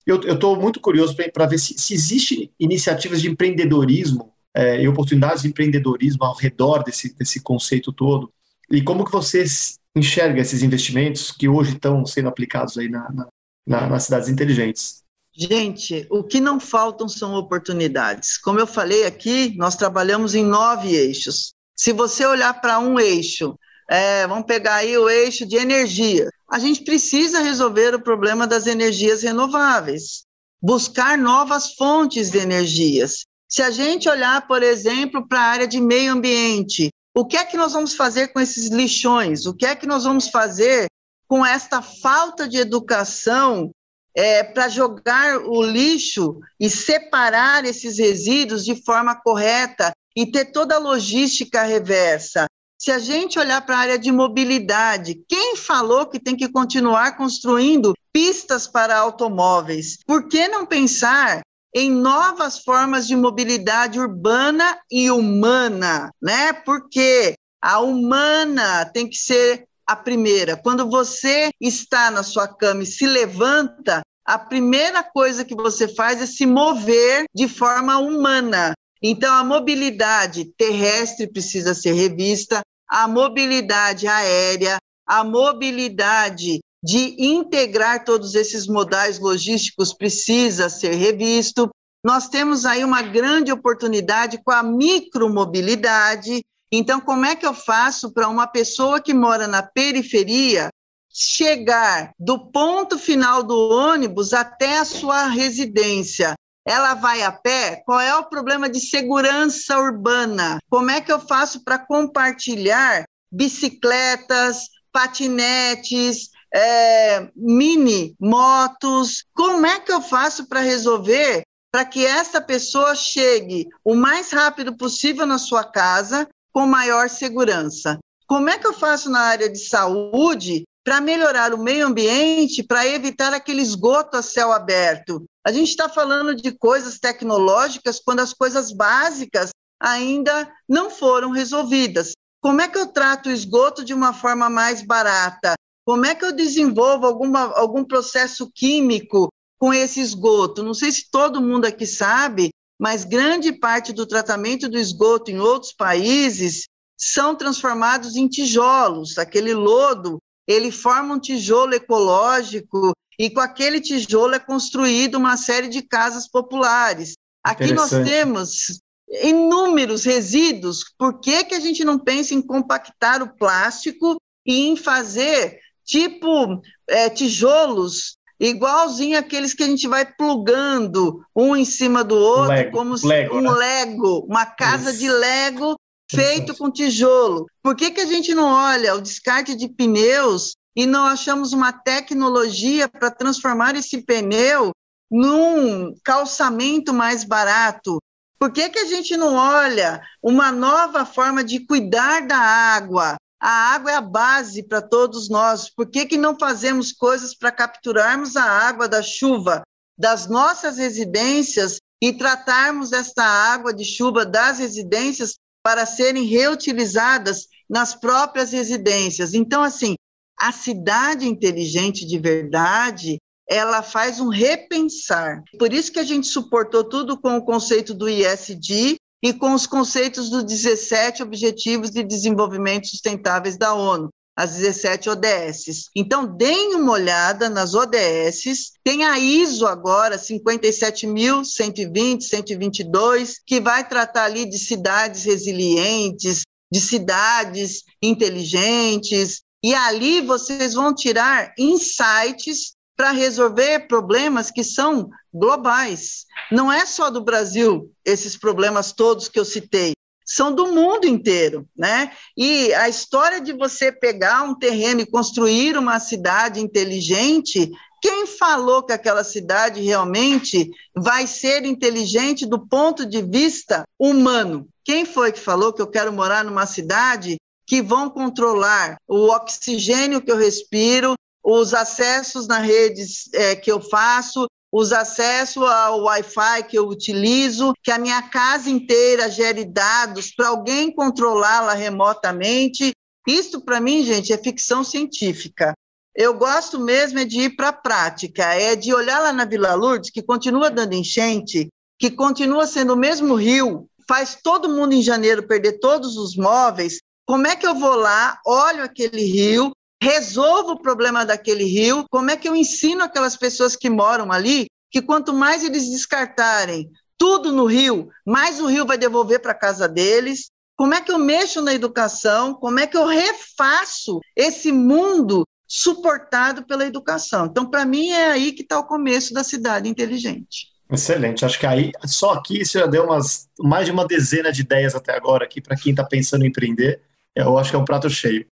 Eu 0.05 0.21
estou 0.21 0.55
muito 0.55 0.79
curioso 0.79 1.15
para 1.33 1.47
ver 1.47 1.57
se, 1.57 1.73
se 1.77 1.95
existem 1.95 2.51
iniciativas 2.60 3.21
de 3.21 3.29
empreendedorismo 3.29 4.31
é, 4.58 4.82
e 4.82 4.88
oportunidades 4.88 5.43
de 5.43 5.50
empreendedorismo 5.50 6.24
ao 6.24 6.36
redor 6.36 6.84
desse, 6.84 7.13
desse 7.15 7.39
conceito 7.39 7.93
todo. 7.93 8.32
E 8.72 8.82
como 8.82 9.06
que 9.06 9.12
vocês 9.12 9.78
enxerga 9.98 10.41
esses 10.41 10.62
investimentos 10.62 11.32
que 11.32 11.48
hoje 11.48 11.74
estão 11.74 12.06
sendo 12.06 12.30
aplicados 12.30 12.78
aí 12.78 12.88
na, 12.88 13.12
na, 13.12 13.28
na, 13.65 13.88
nas 13.88 14.04
cidades 14.04 14.30
inteligentes. 14.30 15.04
Gente, 15.36 16.08
o 16.10 16.24
que 16.24 16.39
não 16.39 16.60
faltam 16.60 17.08
são 17.08 17.36
oportunidades. 17.36 18.38
Como 18.38 18.60
eu 18.60 18.65
falei 18.65 19.06
aqui, 19.06 19.56
nós 19.58 19.76
trabalhamos 19.76 20.34
em 20.34 20.43
nove 20.43 20.96
eixos. 20.96 21.54
Se 21.76 21.93
você 21.93 22.26
olhar 22.26 22.60
para 22.60 22.80
um 22.80 23.00
eixo, 23.00 23.58
é, 23.89 24.26
vamos 24.26 24.46
pegar 24.46 24.76
aí 24.76 24.98
o 24.98 25.10
eixo 25.10 25.46
de 25.46 25.56
energia. 25.56 26.28
A 26.50 26.58
gente 26.58 26.84
precisa 26.84 27.41
resolver 27.41 27.93
o 27.93 28.02
problema 28.02 28.48
das 28.48 28.65
energias 28.65 29.22
renováveis, 29.22 30.24
buscar 30.62 31.17
novas 31.17 31.74
fontes 31.76 32.32
de 32.32 32.39
energias. 32.39 33.26
Se 33.47 33.62
a 33.62 33.71
gente 33.71 34.10
olhar, 34.10 34.45
por 34.47 34.62
exemplo, 34.62 35.27
para 35.27 35.39
a 35.39 35.45
área 35.45 35.67
de 35.67 35.79
meio 35.79 36.12
ambiente, 36.12 36.89
o 37.15 37.25
que 37.25 37.38
é 37.38 37.45
que 37.45 37.57
nós 37.57 37.73
vamos 37.73 37.95
fazer 37.95 38.27
com 38.27 38.39
esses 38.39 38.69
lixões? 38.69 39.45
O 39.45 39.53
que 39.53 39.65
é 39.65 39.75
que 39.75 39.88
nós 39.88 40.03
vamos 40.03 40.27
fazer 40.29 40.88
com 41.27 41.45
esta 41.45 41.81
falta 41.81 42.47
de 42.47 42.57
educação 42.57 43.71
é, 44.15 44.43
para 44.43 44.67
jogar 44.67 45.38
o 45.38 45.62
lixo 45.62 46.39
e 46.60 46.69
separar 46.69 47.65
esses 47.65 47.97
resíduos 47.97 48.65
de 48.65 48.75
forma 48.83 49.15
correta 49.15 49.91
e 50.15 50.25
ter 50.25 50.45
toda 50.45 50.75
a 50.75 50.79
logística 50.79 51.62
reversa. 51.63 52.47
Se 52.79 52.91
a 52.91 52.99
gente 52.99 53.38
olhar 53.38 53.63
para 53.65 53.75
a 53.75 53.79
área 53.79 53.99
de 53.99 54.12
mobilidade, 54.12 55.23
quem 55.27 55.55
falou 55.55 56.07
que 56.07 56.19
tem 56.19 56.36
que 56.36 56.49
continuar 56.49 57.17
construindo 57.17 57.93
pistas 58.12 58.67
para 58.67 58.97
automóveis? 58.97 59.97
Por 60.05 60.27
que 60.27 60.47
não 60.47 60.65
pensar 60.65 61.41
em 61.73 61.91
novas 61.91 62.60
formas 62.60 63.08
de 63.08 63.15
mobilidade 63.15 63.99
urbana 63.99 64.80
e 64.89 65.12
humana, 65.12 66.12
né? 66.21 66.53
Porque 66.53 67.36
a 67.62 67.80
humana 67.80 68.86
tem 68.86 69.08
que 69.10 69.17
ser 69.17 69.67
a 69.86 69.95
primeira. 69.95 70.58
Quando 70.58 70.89
você 70.89 71.49
está 71.62 72.12
na 72.12 72.23
sua 72.23 72.47
cama 72.47 72.84
e 72.84 72.86
se 72.86 73.06
levanta, 73.06 74.01
a 74.25 74.38
primeira 74.38 75.01
coisa 75.03 75.45
que 75.45 75.56
você 75.56 75.88
faz 75.88 76.21
é 76.21 76.25
se 76.25 76.45
mover 76.45 77.25
de 77.34 77.47
forma 77.47 77.97
humana. 77.97 78.73
Então, 79.01 79.34
a 79.34 79.43
mobilidade 79.43 80.51
terrestre 80.58 81.32
precisa 81.32 81.73
ser 81.73 81.93
revista, 81.93 82.62
a 82.88 83.08
mobilidade 83.08 84.08
aérea, 84.08 84.77
a 85.06 85.23
mobilidade 85.23 86.60
de 86.88 87.21
integrar 87.21 88.06
todos 88.06 88.34
esses 88.34 88.65
modais 88.65 89.19
logísticos 89.19 89.91
precisa 89.91 90.69
ser 90.69 90.93
revisto. 90.93 91.69
Nós 92.02 92.30
temos 92.30 92.65
aí 92.65 92.82
uma 92.86 93.02
grande 93.02 93.52
oportunidade 93.52 94.41
com 94.41 94.52
a 94.52 94.63
micromobilidade. 94.63 96.41
Então, 96.71 97.02
como 97.02 97.26
é 97.26 97.36
que 97.36 97.45
eu 97.45 97.54
faço 97.54 98.13
para 98.13 98.30
uma 98.30 98.47
pessoa 98.47 99.02
que 99.02 99.13
mora 99.13 99.47
na 99.47 99.62
periferia 99.62 100.69
chegar 101.13 102.13
do 102.17 102.39
ponto 102.52 102.97
final 102.97 103.43
do 103.43 103.69
ônibus 103.69 104.32
até 104.34 104.78
a 104.78 104.86
sua 104.86 105.28
residência. 105.28 106.36
Ela 106.65 106.93
vai 106.93 107.21
a 107.21 107.34
pé? 107.34 107.82
Qual 107.86 108.00
é 108.00 108.15
o 108.15 108.30
problema 108.30 108.69
de 108.69 108.80
segurança 108.80 109.78
urbana? 109.78 110.60
Como 110.69 110.89
é 110.89 111.02
que 111.02 111.12
eu 111.12 111.19
faço 111.19 111.65
para 111.65 111.80
compartilhar 111.80 113.04
bicicletas, 113.30 114.69
patinetes, 114.93 116.30
é, 116.53 117.29
mini 117.36 118.15
motos? 118.19 119.25
Como 119.33 119.65
é 119.65 119.79
que 119.79 119.91
eu 119.91 120.01
faço 120.01 120.47
para 120.47 120.62
resolver 120.62 121.43
para 121.71 121.86
que 121.86 122.05
essa 122.05 122.41
pessoa 122.41 122.95
chegue 122.95 123.67
o 123.83 123.93
mais 123.93 124.31
rápido 124.31 124.75
possível 124.75 125.25
na 125.25 125.38
sua 125.38 125.63
casa 125.63 126.27
com 126.51 126.65
maior 126.65 127.10
segurança? 127.10 127.99
Como 128.25 128.49
é 128.49 128.57
que 128.57 128.67
eu 128.67 128.73
faço 128.73 129.10
na 129.10 129.21
área 129.21 129.49
de 129.49 129.60
saúde 129.60 130.63
para 130.88 131.01
melhorar 131.01 131.53
o 131.53 131.57
meio 131.57 131.86
ambiente, 131.86 132.63
para 132.63 132.88
evitar 132.88 133.33
aquele 133.33 133.62
esgoto 133.62 134.15
a 134.15 134.21
céu 134.21 134.53
aberto. 134.53 135.25
A 135.45 135.51
gente 135.51 135.67
está 135.67 135.89
falando 135.89 136.33
de 136.33 136.49
coisas 136.53 136.97
tecnológicas 136.97 137.99
quando 137.99 138.21
as 138.21 138.33
coisas 138.33 138.71
básicas 138.71 139.49
ainda 139.77 140.49
não 140.67 140.89
foram 140.89 141.31
resolvidas. 141.31 142.13
Como 142.41 142.62
é 142.62 142.69
que 142.69 142.77
eu 142.77 142.88
trato 142.88 143.27
o 143.27 143.33
esgoto 143.33 143.83
de 143.83 143.93
uma 143.93 144.13
forma 144.13 144.49
mais 144.49 144.81
barata? 144.81 145.55
Como 145.88 146.06
é 146.06 146.13
que 146.13 146.26
eu 146.26 146.34
desenvolvo 146.34 147.06
alguma, 147.06 147.54
algum 147.58 147.82
processo 147.82 148.52
químico 148.54 149.32
com 149.58 149.73
esse 149.73 150.02
esgoto? 150.02 150.62
Não 150.62 150.73
sei 150.73 150.91
se 150.91 151.10
todo 151.10 151.41
mundo 151.41 151.63
aqui 151.63 151.88
sabe, 151.88 152.50
mas 152.78 153.06
grande 153.06 153.54
parte 153.54 153.93
do 153.93 154.06
tratamento 154.06 154.67
do 154.67 154.78
esgoto 154.78 155.32
em 155.32 155.39
outros 155.39 155.71
países 155.71 156.65
são 157.00 157.34
transformados 157.34 158.17
em 158.17 158.28
tijolos, 158.28 159.17
aquele 159.17 159.54
lodo 159.54 160.17
ele 160.45 160.71
forma 160.71 161.15
um 161.15 161.19
tijolo 161.19 161.73
ecológico 161.73 162.91
e 163.17 163.30
com 163.30 163.39
aquele 163.39 163.80
tijolo 163.80 164.36
é 164.36 164.39
construído 164.39 165.15
uma 165.15 165.38
série 165.38 165.69
de 165.69 165.82
casas 165.82 166.28
populares. 166.30 167.13
Aqui 167.41 167.71
nós 167.71 167.91
temos 167.91 168.82
inúmeros 169.23 170.04
resíduos. 170.04 170.84
Por 170.97 171.21
que, 171.21 171.45
que 171.45 171.56
a 171.56 171.62
gente 171.62 171.86
não 171.86 171.97
pensa 171.97 172.34
em 172.34 172.41
compactar 172.41 173.23
o 173.23 173.34
plástico 173.38 174.17
e 174.45 174.67
em 174.67 174.76
fazer 174.76 175.62
tipo 175.88 176.62
é, 176.88 177.10
tijolos 177.10 178.17
igualzinho 178.39 179.17
aqueles 179.17 179.54
que 179.54 179.63
a 179.63 179.67
gente 179.67 179.88
vai 179.88 180.06
plugando 180.06 181.26
um 181.36 181.56
em 181.56 181.65
cima 181.65 182.04
do 182.04 182.15
outro, 182.15 182.50
Lego, 182.50 182.78
como 182.78 182.95
Lego, 183.04 183.38
um 183.38 183.41
né? 183.41 183.50
Lego, 183.52 184.26
uma 184.30 184.45
casa 184.45 184.91
Isso. 184.91 185.00
de 185.00 185.10
Lego 185.10 185.76
feito 186.10 186.56
com 186.56 186.71
tijolo. 186.71 187.47
Por 187.62 187.76
que, 187.76 187.91
que 187.91 188.02
a 188.02 188.06
gente 188.06 188.34
não 188.34 188.45
olha 188.45 188.95
o 188.95 189.02
descarte 189.02 189.56
de 189.56 189.67
pneus 189.67 190.56
e 190.76 190.86
não 190.86 191.06
achamos 191.06 191.52
uma 191.52 191.73
tecnologia 191.73 192.88
para 192.88 193.10
transformar 193.10 193.76
esse 193.76 194.04
pneu 194.04 194.71
num 195.10 195.93
calçamento 196.04 196.93
mais 196.93 197.23
barato? 197.23 197.97
Por 198.39 198.52
que, 198.52 198.69
que 198.69 198.80
a 198.80 198.86
gente 198.86 199.17
não 199.17 199.36
olha 199.36 200.00
uma 200.21 200.52
nova 200.52 201.06
forma 201.06 201.43
de 201.43 201.65
cuidar 201.65 202.28
da 202.28 202.38
água? 202.38 203.17
A 203.39 203.73
água 203.76 203.91
é 203.91 203.95
a 203.95 204.02
base 204.02 204.63
para 204.63 204.82
todos 204.82 205.30
nós. 205.30 205.69
Por 205.69 205.89
que, 205.89 206.06
que 206.06 206.17
não 206.17 206.38
fazemos 206.39 206.91
coisas 206.91 207.36
para 207.36 207.52
capturarmos 207.52 208.36
a 208.36 208.43
água 208.43 208.88
da 208.88 209.02
chuva 209.02 209.62
das 209.97 210.28
nossas 210.28 210.78
residências 210.78 211.80
e 212.02 212.13
tratarmos 212.13 212.93
esta 212.93 213.23
água 213.23 213.73
de 213.73 213.84
chuva 213.84 214.26
das 214.26 214.60
residências 214.60 215.36
para 215.63 215.86
serem 215.86 216.23
reutilizadas 216.23 217.47
nas 217.69 217.95
próprias 217.95 218.52
residências. 218.52 219.34
Então, 219.34 219.63
assim, 219.63 219.95
a 220.39 220.52
cidade 220.52 221.28
inteligente 221.28 222.06
de 222.06 222.19
verdade, 222.19 223.17
ela 223.50 223.82
faz 223.82 224.19
um 224.19 224.30
repensar. 224.30 225.43
Por 225.58 225.73
isso 225.73 225.91
que 225.91 226.00
a 226.00 226.04
gente 226.04 226.28
suportou 226.28 226.84
tudo 226.84 227.19
com 227.19 227.36
o 227.38 227.43
conceito 227.43 227.93
do 227.93 228.08
ISD 228.08 228.97
e 229.23 229.34
com 229.34 229.53
os 229.53 229.65
conceitos 229.65 230.30
dos 230.30 230.43
17 230.43 231.23
Objetivos 231.23 231.91
de 231.91 232.03
Desenvolvimento 232.03 232.88
Sustentáveis 232.88 233.58
da 233.58 233.73
ONU 233.73 234.10
as 234.38 234.56
17 234.56 235.10
ODSs. 235.10 235.89
Então, 235.95 236.27
deem 236.27 236.75
uma 236.75 236.91
olhada 236.91 237.49
nas 237.49 237.73
ODSs. 237.73 238.73
Tem 238.84 239.03
a 239.03 239.17
ISO 239.17 239.65
agora, 239.65 240.19
57.120, 240.19 242.21
122, 242.21 243.41
que 243.43 243.60
vai 243.60 243.89
tratar 243.89 244.25
ali 244.25 244.47
de 244.47 244.60
cidades 244.60 245.23
resilientes, 245.23 246.43
de 246.71 246.80
cidades 246.80 247.82
inteligentes. 247.99 249.41
E 249.63 249.73
ali 249.73 250.21
vocês 250.21 250.75
vão 250.75 250.93
tirar 250.93 251.51
insights 251.58 252.77
para 252.97 253.12
resolver 253.12 253.88
problemas 253.88 254.49
que 254.51 254.63
são 254.63 255.10
globais. 255.31 256.25
Não 256.51 256.71
é 256.71 256.86
só 256.86 257.12
do 257.12 257.23
Brasil 257.23 257.91
esses 258.03 258.36
problemas 258.36 258.91
todos 258.91 259.29
que 259.29 259.39
eu 259.39 259.45
citei 259.45 259.93
são 260.27 260.53
do 260.53 260.67
mundo 260.67 261.05
inteiro, 261.07 261.65
né? 261.75 262.12
E 262.36 262.73
a 262.73 262.89
história 262.89 263.39
de 263.39 263.53
você 263.53 263.93
pegar 263.93 264.43
um 264.43 264.53
terreno 264.53 264.99
e 264.99 265.10
construir 265.10 265.77
uma 265.77 266.01
cidade 266.01 266.60
inteligente, 266.60 267.71
quem 268.01 268.27
falou 268.27 268.83
que 268.83 268.91
aquela 268.91 269.23
cidade 269.23 269.81
realmente 269.81 270.69
vai 270.93 271.25
ser 271.25 271.63
inteligente 271.63 272.45
do 272.45 272.67
ponto 272.67 273.05
de 273.05 273.21
vista 273.21 273.86
humano? 273.97 274.67
Quem 274.83 275.05
foi 275.05 275.31
que 275.31 275.39
falou 275.39 275.71
que 275.71 275.81
eu 275.81 275.88
quero 275.88 276.12
morar 276.12 276.43
numa 276.43 276.65
cidade 276.65 277.38
que 277.65 277.81
vão 277.81 278.10
controlar 278.10 278.97
o 279.07 279.29
oxigênio 279.29 280.21
que 280.21 280.31
eu 280.31 280.38
respiro, 280.38 281.13
os 281.49 281.73
acessos 281.73 282.45
na 282.45 282.60
redes 282.60 283.29
é, 283.33 283.55
que 283.55 283.71
eu 283.71 283.79
faço, 283.79 284.47
os 284.69 284.91
acessos 284.91 285.63
ao 285.63 286.01
Wi-Fi 286.01 286.63
que 286.67 286.77
eu 286.77 286.89
utilizo, 286.89 287.71
que 287.81 287.89
a 287.89 287.97
minha 287.97 288.21
casa 288.23 288.69
inteira 288.69 289.29
gere 289.29 289.63
dados 289.63 290.29
para 290.36 290.49
alguém 290.49 290.91
controlá-la 290.91 291.73
remotamente. 291.73 292.91
Isso, 293.25 293.62
para 293.62 293.79
mim, 293.79 294.03
gente, 294.03 294.33
é 294.33 294.38
ficção 294.38 294.83
científica. 294.83 295.73
Eu 296.13 296.33
gosto 296.33 296.81
mesmo 296.81 297.19
é 297.19 297.23
de 297.23 297.39
ir 297.43 297.55
para 297.55 297.69
a 297.69 297.73
prática, 297.73 298.43
é 298.53 298.75
de 298.75 298.93
olhar 298.93 299.21
lá 299.21 299.31
na 299.31 299.45
Vila 299.45 299.73
Lourdes, 299.73 300.10
que 300.10 300.21
continua 300.21 300.69
dando 300.69 300.95
enchente, 300.95 301.69
que 301.97 302.12
continua 302.12 302.67
sendo 302.67 302.93
o 302.93 302.97
mesmo 302.97 303.36
rio, 303.36 303.88
faz 304.05 304.38
todo 304.43 304.67
mundo 304.67 304.93
em 304.93 305.01
janeiro 305.01 305.47
perder 305.47 305.79
todos 305.79 306.17
os 306.17 306.36
móveis. 306.36 306.99
Como 307.25 307.47
é 307.47 307.55
que 307.55 307.65
eu 307.65 307.75
vou 307.75 307.95
lá, 307.95 308.38
olho 308.45 308.83
aquele 308.83 309.23
rio, 309.23 309.71
resolvo 310.01 310.73
o 310.73 310.81
problema 310.81 311.25
daquele 311.25 311.63
rio, 311.63 312.05
como 312.10 312.31
é 312.31 312.38
que 312.38 312.47
eu 312.47 312.55
ensino 312.55 313.03
aquelas 313.03 313.36
pessoas 313.36 313.75
que 313.75 313.89
moram 313.89 314.31
ali 314.31 314.67
que 314.91 315.01
quanto 315.01 315.33
mais 315.33 315.63
eles 315.63 315.89
descartarem 315.89 316.89
tudo 317.17 317.51
no 317.51 317.65
rio, 317.65 318.10
mais 318.25 318.60
o 318.60 318.67
rio 318.67 318.86
vai 318.86 318.97
devolver 318.97 319.41
para 319.41 319.53
casa 319.53 319.88
deles. 319.88 320.49
Como 320.75 320.93
é 320.93 321.01
que 321.01 321.12
eu 321.12 321.17
mexo 321.17 321.62
na 321.62 321.73
educação? 321.73 322.53
Como 322.53 322.79
é 322.79 322.86
que 322.86 322.95
eu 322.95 323.07
refaço 323.07 324.19
esse 324.36 324.71
mundo 324.71 325.43
suportado 325.67 326.65
pela 326.65 326.86
educação? 326.86 327.47
Então, 327.47 327.69
para 327.69 327.86
mim, 327.86 328.12
é 328.12 328.31
aí 328.31 328.51
que 328.51 328.62
está 328.62 328.79
o 328.79 328.86
começo 328.86 329.33
da 329.33 329.43
cidade 329.43 329.89
inteligente. 329.89 330.67
Excelente. 330.89 331.43
Acho 331.43 331.60
que 331.60 331.65
aí, 331.65 331.91
só 332.05 332.33
aqui, 332.33 332.63
você 332.63 332.79
já 332.79 332.86
deu 332.86 333.05
umas, 333.05 333.49
mais 333.60 333.88
de 333.88 333.91
uma 333.91 334.07
dezena 334.07 334.51
de 334.51 334.62
ideias 334.62 334.93
até 334.93 335.15
agora 335.15 335.43
aqui 335.43 335.60
para 335.60 335.75
quem 335.75 335.91
está 335.91 336.03
pensando 336.03 336.45
em 336.45 336.49
empreender. 336.49 337.01
Eu 337.36 337.57
acho 337.57 337.71
que 337.71 337.75
é 337.75 337.79
um 337.79 337.86
prato 337.86 338.10
cheio. 338.10 338.47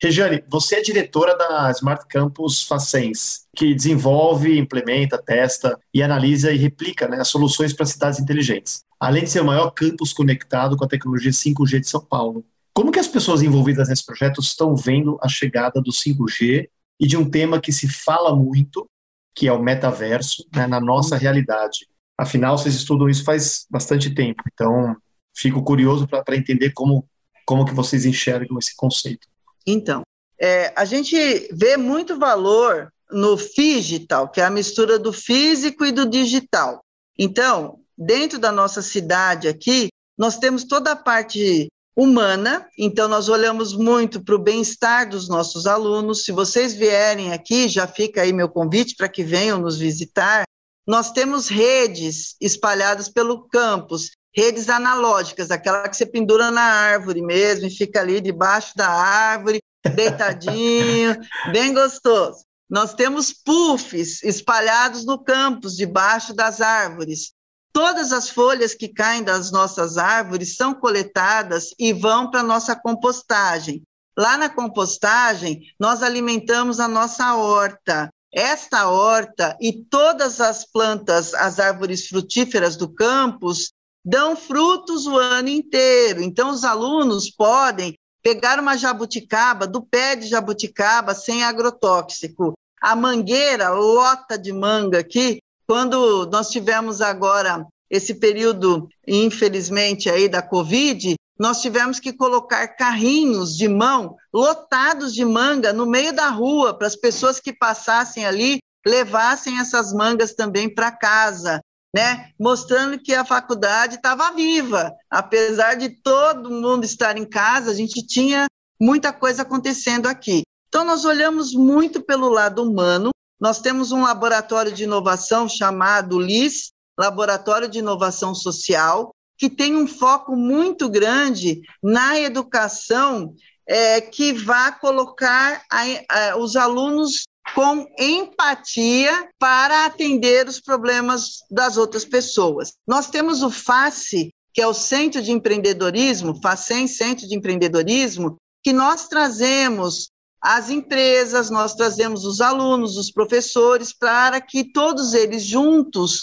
Regiane, 0.00 0.44
você 0.48 0.76
é 0.76 0.80
diretora 0.80 1.36
da 1.36 1.72
Smart 1.72 2.06
Campus 2.08 2.62
Facens, 2.62 3.46
que 3.56 3.74
desenvolve, 3.74 4.56
implementa, 4.56 5.18
testa 5.18 5.76
e 5.92 6.04
analisa 6.04 6.52
e 6.52 6.56
replica 6.56 7.08
né, 7.08 7.24
soluções 7.24 7.72
para 7.72 7.84
cidades 7.84 8.20
inteligentes, 8.20 8.84
além 9.00 9.24
de 9.24 9.30
ser 9.30 9.40
o 9.40 9.44
maior 9.44 9.72
campus 9.72 10.12
conectado 10.12 10.76
com 10.76 10.84
a 10.84 10.88
tecnologia 10.88 11.32
5G 11.32 11.80
de 11.80 11.88
São 11.88 12.00
Paulo. 12.00 12.44
Como 12.72 12.92
que 12.92 13.00
as 13.00 13.08
pessoas 13.08 13.42
envolvidas 13.42 13.88
nesse 13.88 14.06
projeto 14.06 14.40
estão 14.40 14.76
vendo 14.76 15.18
a 15.20 15.28
chegada 15.28 15.82
do 15.82 15.90
5G 15.90 16.68
e 17.00 17.06
de 17.06 17.16
um 17.16 17.28
tema 17.28 17.60
que 17.60 17.72
se 17.72 17.88
fala 17.88 18.36
muito, 18.36 18.88
que 19.34 19.48
é 19.48 19.52
o 19.52 19.60
metaverso, 19.60 20.46
né, 20.54 20.68
na 20.68 20.78
nossa 20.78 21.16
realidade? 21.16 21.88
Afinal, 22.16 22.56
vocês 22.56 22.76
estudam 22.76 23.08
isso 23.08 23.24
faz 23.24 23.66
bastante 23.68 24.14
tempo, 24.14 24.44
então 24.52 24.96
fico 25.36 25.60
curioso 25.60 26.06
para 26.06 26.36
entender 26.36 26.70
como, 26.70 27.04
como 27.44 27.64
que 27.64 27.74
vocês 27.74 28.06
enxergam 28.06 28.56
esse 28.58 28.76
conceito. 28.76 29.26
Então, 29.70 30.00
é, 30.40 30.72
a 30.74 30.86
gente 30.86 31.14
vê 31.52 31.76
muito 31.76 32.18
valor 32.18 32.90
no 33.10 33.36
digital, 33.36 34.30
que 34.30 34.40
é 34.40 34.44
a 34.44 34.50
mistura 34.50 34.98
do 34.98 35.12
físico 35.12 35.84
e 35.84 35.92
do 35.92 36.06
digital. 36.06 36.80
Então, 37.18 37.80
dentro 37.96 38.38
da 38.38 38.50
nossa 38.50 38.80
cidade 38.80 39.46
aqui, 39.46 39.88
nós 40.16 40.38
temos 40.38 40.64
toda 40.64 40.92
a 40.92 40.96
parte 40.96 41.68
humana, 41.94 42.66
então 42.78 43.08
nós 43.08 43.28
olhamos 43.28 43.74
muito 43.74 44.24
para 44.24 44.36
o 44.36 44.38
bem-estar 44.38 45.06
dos 45.06 45.28
nossos 45.28 45.66
alunos. 45.66 46.24
Se 46.24 46.32
vocês 46.32 46.74
vierem 46.74 47.34
aqui, 47.34 47.68
já 47.68 47.86
fica 47.86 48.22
aí 48.22 48.32
meu 48.32 48.48
convite 48.48 48.94
para 48.96 49.08
que 49.08 49.22
venham 49.22 49.58
nos 49.58 49.76
visitar. 49.76 50.44
Nós 50.86 51.12
temos 51.12 51.48
redes 51.48 52.36
espalhadas 52.40 53.10
pelo 53.10 53.46
campus, 53.48 54.12
redes 54.38 54.68
analógicas, 54.68 55.50
aquela 55.50 55.88
que 55.88 55.96
você 55.96 56.06
pendura 56.06 56.48
na 56.48 56.62
árvore 56.62 57.20
mesmo 57.20 57.66
e 57.66 57.70
fica 57.70 58.00
ali 58.00 58.20
debaixo 58.20 58.72
da 58.76 58.88
árvore, 58.88 59.60
deitadinho, 59.96 61.16
bem 61.50 61.74
gostoso. 61.74 62.44
Nós 62.70 62.94
temos 62.94 63.32
puffs 63.32 64.22
espalhados 64.22 65.04
no 65.04 65.18
campus, 65.18 65.76
debaixo 65.76 66.32
das 66.32 66.60
árvores. 66.60 67.32
Todas 67.72 68.12
as 68.12 68.28
folhas 68.28 68.74
que 68.74 68.86
caem 68.86 69.24
das 69.24 69.50
nossas 69.50 69.98
árvores 69.98 70.54
são 70.54 70.72
coletadas 70.72 71.70
e 71.76 71.92
vão 71.92 72.30
para 72.30 72.40
a 72.40 72.44
nossa 72.44 72.76
compostagem. 72.76 73.82
Lá 74.16 74.36
na 74.36 74.48
compostagem, 74.48 75.62
nós 75.80 76.00
alimentamos 76.00 76.78
a 76.78 76.86
nossa 76.86 77.34
horta. 77.34 78.08
Esta 78.32 78.88
horta 78.88 79.56
e 79.60 79.72
todas 79.72 80.40
as 80.40 80.64
plantas, 80.64 81.34
as 81.34 81.58
árvores 81.58 82.06
frutíferas 82.06 82.76
do 82.76 82.88
campus, 82.88 83.72
dão 84.08 84.34
frutos 84.34 85.06
o 85.06 85.18
ano 85.18 85.50
inteiro. 85.50 86.22
Então, 86.22 86.50
os 86.50 86.64
alunos 86.64 87.30
podem 87.30 87.94
pegar 88.22 88.58
uma 88.58 88.76
jabuticaba, 88.76 89.66
do 89.66 89.82
pé 89.82 90.16
de 90.16 90.26
jabuticaba, 90.26 91.14
sem 91.14 91.44
agrotóxico. 91.44 92.54
A 92.80 92.96
mangueira 92.96 93.68
lota 93.68 94.38
de 94.38 94.50
manga 94.50 95.00
aqui. 95.00 95.40
Quando 95.66 96.26
nós 96.26 96.48
tivemos 96.48 97.02
agora 97.02 97.66
esse 97.90 98.14
período, 98.14 98.88
infelizmente, 99.06 100.08
aí 100.08 100.26
da 100.26 100.40
Covid, 100.40 101.14
nós 101.38 101.60
tivemos 101.60 102.00
que 102.00 102.12
colocar 102.12 102.66
carrinhos 102.68 103.54
de 103.54 103.68
mão 103.68 104.16
lotados 104.32 105.12
de 105.12 105.24
manga 105.24 105.70
no 105.72 105.84
meio 105.84 106.14
da 106.14 106.28
rua 106.28 106.72
para 106.72 106.86
as 106.86 106.96
pessoas 106.96 107.38
que 107.38 107.52
passassem 107.52 108.24
ali 108.24 108.58
levassem 108.86 109.58
essas 109.58 109.92
mangas 109.92 110.32
também 110.34 110.72
para 110.72 110.90
casa 110.90 111.60
né? 111.94 112.30
Mostrando 112.38 112.98
que 112.98 113.14
a 113.14 113.24
faculdade 113.24 113.96
estava 113.96 114.32
viva, 114.32 114.92
apesar 115.10 115.74
de 115.74 115.88
todo 115.88 116.50
mundo 116.50 116.84
estar 116.84 117.16
em 117.16 117.24
casa, 117.24 117.70
a 117.70 117.74
gente 117.74 118.06
tinha 118.06 118.46
muita 118.80 119.12
coisa 119.12 119.42
acontecendo 119.42 120.06
aqui. 120.06 120.42
Então 120.68 120.84
nós 120.84 121.04
olhamos 121.04 121.54
muito 121.54 122.02
pelo 122.02 122.28
lado 122.28 122.62
humano. 122.62 123.10
Nós 123.40 123.60
temos 123.60 123.92
um 123.92 124.02
laboratório 124.02 124.72
de 124.72 124.84
inovação 124.84 125.48
chamado 125.48 126.18
LIS, 126.18 126.70
Laboratório 126.98 127.68
de 127.68 127.78
Inovação 127.78 128.34
Social, 128.34 129.14
que 129.38 129.48
tem 129.48 129.76
um 129.76 129.86
foco 129.86 130.34
muito 130.34 130.88
grande 130.88 131.60
na 131.82 132.18
educação 132.18 133.34
é, 133.66 134.00
que 134.00 134.32
vá 134.32 134.72
colocar 134.72 135.62
a, 135.70 135.82
a, 136.10 136.36
os 136.36 136.56
alunos 136.56 137.22
com 137.54 137.86
empatia 137.98 139.28
para 139.38 139.86
atender 139.86 140.46
os 140.48 140.60
problemas 140.60 141.38
das 141.50 141.76
outras 141.76 142.04
pessoas. 142.04 142.74
Nós 142.86 143.08
temos 143.08 143.42
o 143.42 143.50
FACE, 143.50 144.32
que 144.52 144.62
é 144.62 144.66
o 144.66 144.74
Centro 144.74 145.22
de 145.22 145.32
Empreendedorismo, 145.32 146.40
FACEM 146.42 146.86
Centro 146.86 147.26
de 147.28 147.36
Empreendedorismo, 147.36 148.36
que 148.62 148.72
nós 148.72 149.08
trazemos 149.08 150.10
as 150.40 150.70
empresas, 150.70 151.50
nós 151.50 151.74
trazemos 151.74 152.24
os 152.24 152.40
alunos, 152.40 152.96
os 152.96 153.10
professores, 153.10 153.92
para 153.92 154.40
que 154.40 154.72
todos 154.72 155.14
eles 155.14 155.42
juntos 155.42 156.22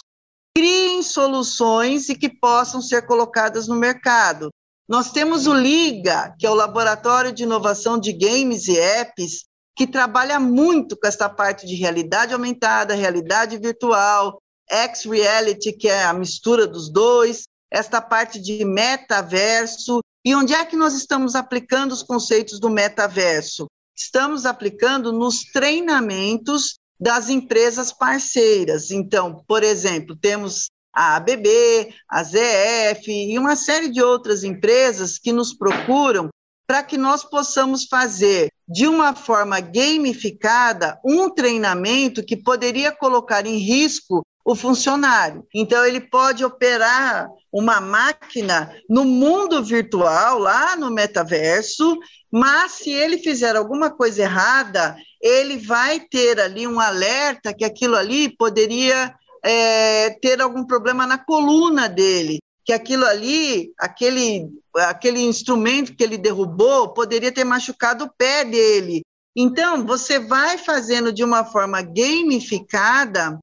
criem 0.55 1.03
soluções 1.03 2.07
e 2.07 2.15
que 2.15 2.29
possam 2.29 2.81
ser 2.81 3.05
colocadas 3.05 3.67
no 3.67 3.75
mercado. 3.75 4.49
Nós 4.87 5.11
temos 5.11 5.47
o 5.47 5.53
LIGA, 5.53 6.33
que 6.39 6.45
é 6.45 6.49
o 6.49 6.53
Laboratório 6.53 7.33
de 7.33 7.43
Inovação 7.43 7.99
de 7.99 8.13
Games 8.13 8.67
e 8.67 8.77
Apps, 8.77 9.45
que 9.75 9.85
trabalha 9.85 10.39
muito 10.39 10.97
com 10.97 11.07
essa 11.07 11.29
parte 11.29 11.67
de 11.67 11.75
realidade 11.75 12.33
aumentada, 12.33 12.93
realidade 12.93 13.57
virtual, 13.57 14.41
X-Reality, 14.69 15.73
que 15.73 15.87
é 15.87 16.05
a 16.05 16.13
mistura 16.13 16.65
dos 16.65 16.89
dois, 16.89 17.43
esta 17.69 18.01
parte 18.01 18.39
de 18.39 18.63
metaverso. 18.63 19.99
E 20.23 20.33
onde 20.33 20.53
é 20.53 20.65
que 20.65 20.75
nós 20.75 20.93
estamos 20.93 21.35
aplicando 21.35 21.91
os 21.91 22.01
conceitos 22.01 22.59
do 22.59 22.69
metaverso? 22.69 23.67
Estamos 23.95 24.45
aplicando 24.45 25.11
nos 25.11 25.43
treinamentos 25.43 26.75
das 26.99 27.29
empresas 27.29 27.91
parceiras. 27.91 28.91
Então, 28.91 29.43
por 29.47 29.63
exemplo, 29.63 30.15
temos 30.15 30.69
a 30.93 31.17
ABB, 31.17 31.93
a 32.09 32.23
ZF 32.23 33.11
e 33.11 33.37
uma 33.37 33.55
série 33.55 33.89
de 33.89 34.01
outras 34.01 34.43
empresas 34.43 35.19
que 35.19 35.33
nos 35.33 35.53
procuram 35.53 36.29
para 36.65 36.81
que 36.81 36.97
nós 36.97 37.23
possamos 37.23 37.85
fazer 37.85 38.49
de 38.67 38.87
uma 38.87 39.13
forma 39.13 39.59
gamificada 39.59 40.99
um 41.05 41.29
treinamento 41.29 42.23
que 42.23 42.35
poderia 42.35 42.91
colocar 42.91 43.45
em 43.45 43.57
risco 43.57 44.25
o 44.43 44.55
funcionário. 44.55 45.43
Então, 45.53 45.83
ele 45.83 45.99
pode 45.99 46.45
operar 46.45 47.27
uma 47.51 47.81
máquina 47.81 48.71
no 48.87 49.03
mundo 49.03 49.63
virtual, 49.63 50.37
lá 50.37 50.75
no 50.75 50.91
metaverso, 50.91 51.97
mas 52.31 52.73
se 52.73 52.91
ele 52.91 53.17
fizer 53.17 53.55
alguma 53.55 53.89
coisa 53.89 54.21
errada, 54.21 54.95
ele 55.19 55.57
vai 55.57 55.99
ter 55.99 56.39
ali 56.39 56.67
um 56.67 56.79
alerta 56.79 57.53
que 57.53 57.65
aquilo 57.65 57.95
ali 57.95 58.29
poderia 58.37 59.15
é, 59.43 60.11
ter 60.21 60.39
algum 60.39 60.63
problema 60.65 61.07
na 61.07 61.17
coluna 61.17 61.89
dele 61.89 62.39
que 62.65 62.73
aquilo 62.73 63.05
ali, 63.05 63.71
aquele, 63.77 64.49
aquele 64.75 65.21
instrumento 65.21 65.95
que 65.95 66.03
ele 66.03 66.17
derrubou, 66.17 66.93
poderia 66.93 67.31
ter 67.31 67.43
machucado 67.43 68.05
o 68.05 68.11
pé 68.17 68.43
dele. 68.43 69.03
Então, 69.35 69.85
você 69.85 70.17
vai 70.17 70.57
fazendo 70.57 71.13
de 71.13 71.23
uma 71.23 71.45
forma 71.45 71.81
gamificada 71.81 73.37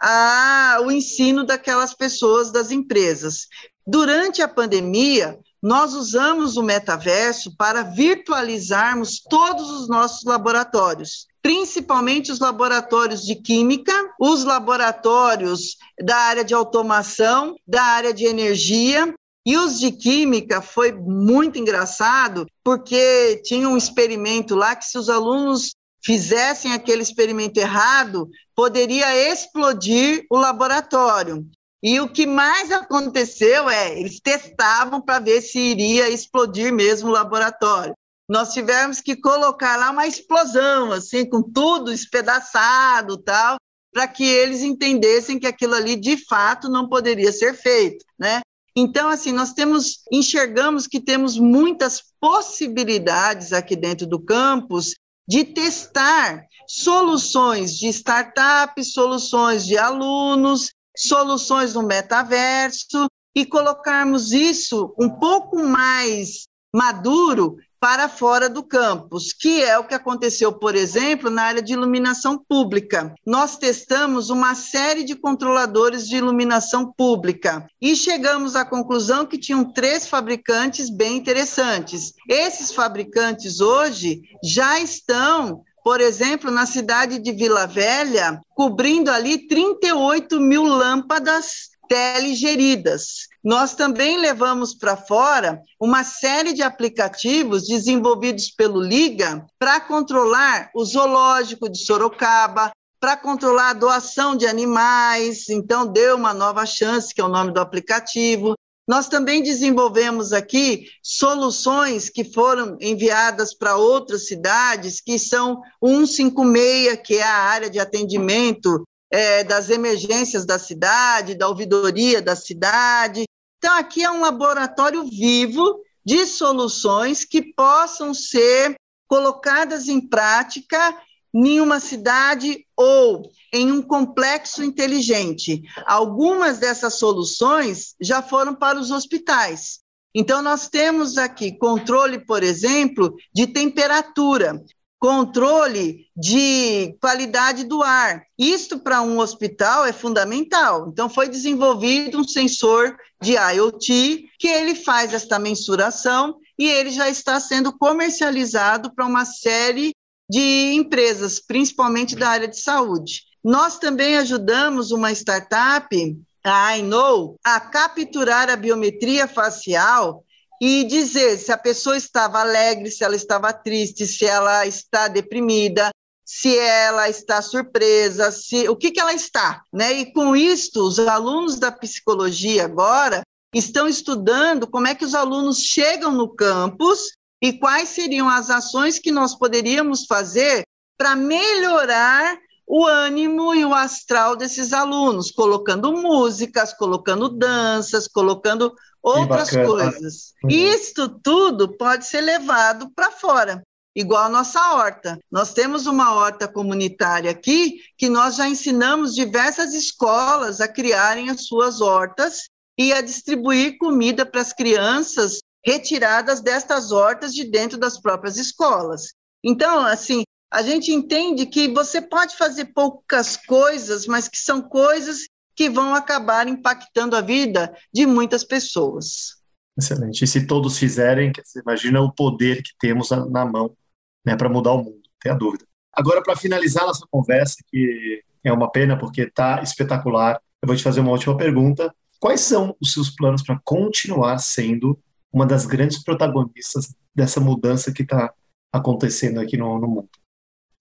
a, 0.00 0.78
o 0.82 0.90
ensino 0.90 1.44
daquelas 1.44 1.92
pessoas, 1.92 2.50
das 2.50 2.70
empresas. 2.70 3.48
Durante 3.86 4.40
a 4.40 4.48
pandemia, 4.48 5.38
nós 5.62 5.92
usamos 5.92 6.56
o 6.56 6.62
metaverso 6.62 7.54
para 7.56 7.82
virtualizarmos 7.82 9.20
todos 9.20 9.70
os 9.70 9.88
nossos 9.88 10.24
laboratórios 10.24 11.26
principalmente 11.44 12.32
os 12.32 12.38
laboratórios 12.38 13.22
de 13.22 13.34
química, 13.34 13.92
os 14.18 14.44
laboratórios 14.44 15.76
da 16.02 16.16
área 16.16 16.42
de 16.42 16.54
automação, 16.54 17.54
da 17.66 17.82
área 17.82 18.14
de 18.14 18.24
energia. 18.24 19.14
E 19.46 19.58
os 19.58 19.78
de 19.78 19.92
química 19.92 20.62
foi 20.62 20.90
muito 20.90 21.58
engraçado, 21.58 22.46
porque 22.64 23.42
tinha 23.44 23.68
um 23.68 23.76
experimento 23.76 24.54
lá 24.54 24.74
que, 24.74 24.86
se 24.86 24.96
os 24.96 25.10
alunos 25.10 25.74
fizessem 26.02 26.72
aquele 26.72 27.02
experimento 27.02 27.60
errado, 27.60 28.26
poderia 28.56 29.14
explodir 29.30 30.24
o 30.30 30.38
laboratório. 30.38 31.46
E 31.82 32.00
o 32.00 32.08
que 32.08 32.24
mais 32.24 32.72
aconteceu 32.72 33.68
é, 33.68 34.00
eles 34.00 34.18
testavam 34.18 34.98
para 34.98 35.18
ver 35.18 35.42
se 35.42 35.58
iria 35.58 36.08
explodir 36.08 36.72
mesmo 36.72 37.10
o 37.10 37.12
laboratório. 37.12 37.93
Nós 38.28 38.52
tivemos 38.52 39.00
que 39.00 39.16
colocar 39.16 39.76
lá 39.76 39.90
uma 39.90 40.06
explosão, 40.06 40.92
assim, 40.92 41.28
com 41.28 41.42
tudo 41.42 41.92
espedaçado 41.92 43.18
tal, 43.18 43.56
para 43.92 44.08
que 44.08 44.24
eles 44.24 44.62
entendessem 44.62 45.38
que 45.38 45.46
aquilo 45.46 45.74
ali 45.74 45.94
de 45.94 46.16
fato 46.16 46.68
não 46.68 46.88
poderia 46.88 47.30
ser 47.32 47.54
feito, 47.54 48.04
né? 48.18 48.40
Então, 48.76 49.08
assim, 49.08 49.30
nós 49.30 49.52
temos, 49.52 50.00
enxergamos 50.10 50.88
que 50.88 51.00
temos 51.00 51.38
muitas 51.38 52.02
possibilidades 52.20 53.52
aqui 53.52 53.76
dentro 53.76 54.04
do 54.04 54.18
campus 54.18 54.94
de 55.28 55.44
testar 55.44 56.44
soluções 56.66 57.78
de 57.78 57.86
startups, 57.88 58.92
soluções 58.92 59.64
de 59.64 59.78
alunos, 59.78 60.72
soluções 60.96 61.74
no 61.74 61.82
metaverso 61.82 63.06
e 63.34 63.46
colocarmos 63.46 64.32
isso 64.32 64.92
um 64.98 65.08
pouco 65.08 65.62
mais 65.62 66.46
maduro 66.74 67.56
para 67.84 68.08
fora 68.08 68.48
do 68.48 68.62
campus, 68.62 69.34
que 69.34 69.62
é 69.62 69.78
o 69.78 69.84
que 69.84 69.92
aconteceu, 69.92 70.50
por 70.50 70.74
exemplo, 70.74 71.28
na 71.28 71.42
área 71.42 71.60
de 71.60 71.74
iluminação 71.74 72.38
pública. 72.38 73.14
Nós 73.26 73.58
testamos 73.58 74.30
uma 74.30 74.54
série 74.54 75.04
de 75.04 75.14
controladores 75.14 76.08
de 76.08 76.16
iluminação 76.16 76.90
pública 76.90 77.66
e 77.82 77.94
chegamos 77.94 78.56
à 78.56 78.64
conclusão 78.64 79.26
que 79.26 79.36
tinham 79.36 79.70
três 79.70 80.08
fabricantes 80.08 80.88
bem 80.88 81.18
interessantes. 81.18 82.14
Esses 82.26 82.72
fabricantes 82.72 83.60
hoje 83.60 84.22
já 84.42 84.80
estão 84.80 85.62
por 85.84 86.00
exemplo, 86.00 86.50
na 86.50 86.64
cidade 86.64 87.18
de 87.18 87.30
Vila 87.30 87.66
Velha, 87.66 88.40
cobrindo 88.54 89.10
ali 89.10 89.46
38 89.46 90.40
mil 90.40 90.62
lâmpadas 90.64 91.73
telegeridas. 91.88 93.28
Nós 93.42 93.74
também 93.74 94.16
levamos 94.16 94.74
para 94.74 94.96
fora 94.96 95.60
uma 95.78 96.02
série 96.02 96.52
de 96.52 96.62
aplicativos 96.62 97.66
desenvolvidos 97.66 98.50
pelo 98.50 98.80
Liga 98.80 99.44
para 99.58 99.80
controlar 99.80 100.70
o 100.74 100.84
zoológico 100.84 101.68
de 101.68 101.78
Sorocaba, 101.78 102.72
para 102.98 103.16
controlar 103.18 103.70
a 103.70 103.74
doação 103.74 104.34
de 104.34 104.46
animais, 104.46 105.50
então 105.50 105.86
deu 105.86 106.16
uma 106.16 106.32
nova 106.32 106.64
chance, 106.64 107.14
que 107.14 107.20
é 107.20 107.24
o 107.24 107.28
nome 107.28 107.52
do 107.52 107.60
aplicativo. 107.60 108.54
Nós 108.88 109.08
também 109.08 109.42
desenvolvemos 109.42 110.32
aqui 110.32 110.86
soluções 111.02 112.08
que 112.08 112.24
foram 112.24 112.76
enviadas 112.80 113.54
para 113.54 113.76
outras 113.76 114.26
cidades, 114.26 115.00
que 115.00 115.18
são 115.18 115.60
156, 115.82 116.98
que 117.04 117.16
é 117.16 117.22
a 117.22 117.42
área 117.44 117.68
de 117.68 117.78
atendimento 117.78 118.84
é, 119.14 119.44
das 119.44 119.70
emergências 119.70 120.44
da 120.44 120.58
cidade, 120.58 121.36
da 121.36 121.46
ouvidoria 121.46 122.20
da 122.20 122.34
cidade. 122.34 123.22
Então, 123.58 123.72
aqui 123.78 124.02
é 124.02 124.10
um 124.10 124.20
laboratório 124.20 125.04
vivo 125.04 125.80
de 126.04 126.26
soluções 126.26 127.24
que 127.24 127.40
possam 127.54 128.12
ser 128.12 128.74
colocadas 129.06 129.86
em 129.86 130.00
prática 130.00 130.98
em 131.32 131.60
uma 131.60 131.78
cidade 131.78 132.66
ou 132.76 133.30
em 133.52 133.70
um 133.70 133.80
complexo 133.80 134.64
inteligente. 134.64 135.62
Algumas 135.86 136.58
dessas 136.58 136.98
soluções 136.98 137.94
já 138.00 138.20
foram 138.20 138.52
para 138.52 138.80
os 138.80 138.90
hospitais. 138.90 139.78
Então, 140.12 140.42
nós 140.42 140.68
temos 140.68 141.18
aqui 141.18 141.56
controle, 141.56 142.18
por 142.18 142.42
exemplo, 142.42 143.14
de 143.32 143.46
temperatura, 143.46 144.60
controle 145.04 146.06
de 146.16 146.96
qualidade 146.98 147.64
do 147.64 147.82
ar. 147.82 148.22
Isto 148.38 148.78
para 148.78 149.02
um 149.02 149.18
hospital 149.18 149.84
é 149.84 149.92
fundamental. 149.92 150.88
Então, 150.88 151.10
foi 151.10 151.28
desenvolvido 151.28 152.18
um 152.18 152.24
sensor 152.26 152.96
de 153.20 153.34
IoT 153.34 154.30
que 154.38 154.48
ele 154.48 154.74
faz 154.74 155.12
esta 155.12 155.38
mensuração 155.38 156.38
e 156.58 156.66
ele 156.66 156.88
já 156.88 157.06
está 157.06 157.38
sendo 157.38 157.70
comercializado 157.76 158.94
para 158.94 159.04
uma 159.04 159.26
série 159.26 159.94
de 160.26 160.72
empresas, 160.72 161.38
principalmente 161.38 162.16
da 162.16 162.30
área 162.30 162.48
de 162.48 162.58
saúde. 162.58 163.24
Nós 163.44 163.78
também 163.78 164.16
ajudamos 164.16 164.90
uma 164.90 165.12
startup, 165.12 165.94
a 166.42 166.78
iKnow, 166.78 167.38
a 167.44 167.60
capturar 167.60 168.48
a 168.48 168.56
biometria 168.56 169.28
facial 169.28 170.24
e 170.66 170.82
dizer 170.82 171.36
se 171.36 171.52
a 171.52 171.58
pessoa 171.58 171.94
estava 171.94 172.40
alegre, 172.40 172.90
se 172.90 173.04
ela 173.04 173.14
estava 173.14 173.52
triste, 173.52 174.06
se 174.06 174.24
ela 174.24 174.66
está 174.66 175.08
deprimida, 175.08 175.90
se 176.24 176.56
ela 176.56 177.06
está 177.06 177.42
surpresa, 177.42 178.32
se 178.32 178.66
o 178.70 178.74
que, 178.74 178.90
que 178.90 178.98
ela 178.98 179.12
está, 179.12 179.62
né? 179.70 179.92
E 179.92 180.10
com 180.10 180.34
isto, 180.34 180.80
os 180.80 180.98
alunos 180.98 181.58
da 181.58 181.70
psicologia 181.70 182.64
agora 182.64 183.20
estão 183.54 183.86
estudando 183.86 184.66
como 184.66 184.86
é 184.86 184.94
que 184.94 185.04
os 185.04 185.14
alunos 185.14 185.58
chegam 185.58 186.10
no 186.10 186.34
campus 186.34 187.10
e 187.42 187.52
quais 187.52 187.90
seriam 187.90 188.26
as 188.26 188.48
ações 188.48 188.98
que 188.98 189.12
nós 189.12 189.34
poderíamos 189.34 190.06
fazer 190.06 190.64
para 190.96 191.14
melhorar 191.14 192.38
o 192.66 192.86
ânimo 192.86 193.54
e 193.54 193.66
o 193.66 193.74
astral 193.74 194.34
desses 194.34 194.72
alunos, 194.72 195.30
colocando 195.30 195.92
músicas, 195.92 196.72
colocando 196.72 197.28
danças, 197.28 198.08
colocando 198.08 198.74
outras 199.04 199.50
coisas. 199.50 200.32
Uhum. 200.42 200.50
Isto 200.50 201.08
tudo 201.20 201.76
pode 201.76 202.06
ser 202.06 202.22
levado 202.22 202.90
para 202.90 203.10
fora, 203.10 203.62
igual 203.94 204.24
a 204.24 204.28
nossa 204.30 204.74
horta. 204.74 205.18
Nós 205.30 205.52
temos 205.52 205.86
uma 205.86 206.14
horta 206.14 206.48
comunitária 206.48 207.30
aqui 207.30 207.80
que 207.98 208.08
nós 208.08 208.36
já 208.36 208.48
ensinamos 208.48 209.14
diversas 209.14 209.74
escolas 209.74 210.60
a 210.60 210.66
criarem 210.66 211.28
as 211.28 211.46
suas 211.46 211.82
hortas 211.82 212.48
e 212.78 212.92
a 212.92 213.02
distribuir 213.02 213.76
comida 213.78 214.24
para 214.24 214.40
as 214.40 214.52
crianças 214.52 215.38
retiradas 215.64 216.40
destas 216.40 216.90
hortas 216.90 217.34
de 217.34 217.44
dentro 217.44 217.78
das 217.78 218.00
próprias 218.00 218.36
escolas. 218.36 219.12
Então, 219.42 219.84
assim, 219.84 220.22
a 220.50 220.62
gente 220.62 220.92
entende 220.92 221.46
que 221.46 221.68
você 221.68 222.00
pode 222.00 222.36
fazer 222.36 222.66
poucas 222.66 223.36
coisas, 223.36 224.06
mas 224.06 224.28
que 224.28 224.38
são 224.38 224.62
coisas 224.62 225.26
que 225.56 225.70
vão 225.70 225.94
acabar 225.94 226.48
impactando 226.48 227.16
a 227.16 227.20
vida 227.20 227.74
de 227.92 228.06
muitas 228.06 228.44
pessoas. 228.44 229.36
Excelente. 229.76 230.24
E 230.24 230.26
se 230.26 230.46
todos 230.46 230.78
fizerem, 230.78 231.32
você 231.44 231.60
imagina 231.60 232.00
o 232.00 232.12
poder 232.12 232.62
que 232.62 232.70
temos 232.78 233.10
na 233.10 233.44
mão 233.44 233.76
né, 234.24 234.36
para 234.36 234.48
mudar 234.48 234.72
o 234.72 234.78
mundo, 234.78 234.96
não 234.96 235.18
tenha 235.20 235.34
dúvida. 235.34 235.64
Agora, 235.92 236.22
para 236.22 236.36
finalizar 236.36 236.86
nossa 236.86 237.06
conversa, 237.10 237.56
que 237.68 238.22
é 238.42 238.52
uma 238.52 238.70
pena 238.70 238.98
porque 238.98 239.22
está 239.22 239.62
espetacular, 239.62 240.40
eu 240.62 240.66
vou 240.66 240.76
te 240.76 240.82
fazer 240.82 241.00
uma 241.00 241.10
última 241.10 241.36
pergunta. 241.36 241.94
Quais 242.20 242.40
são 242.40 242.76
os 242.80 242.92
seus 242.92 243.10
planos 243.10 243.42
para 243.42 243.60
continuar 243.64 244.38
sendo 244.38 244.98
uma 245.32 245.46
das 245.46 245.66
grandes 245.66 246.02
protagonistas 246.02 246.94
dessa 247.14 247.40
mudança 247.40 247.92
que 247.92 248.02
está 248.02 248.32
acontecendo 248.72 249.40
aqui 249.40 249.56
no, 249.56 249.78
no 249.78 249.88
mundo? 249.88 250.10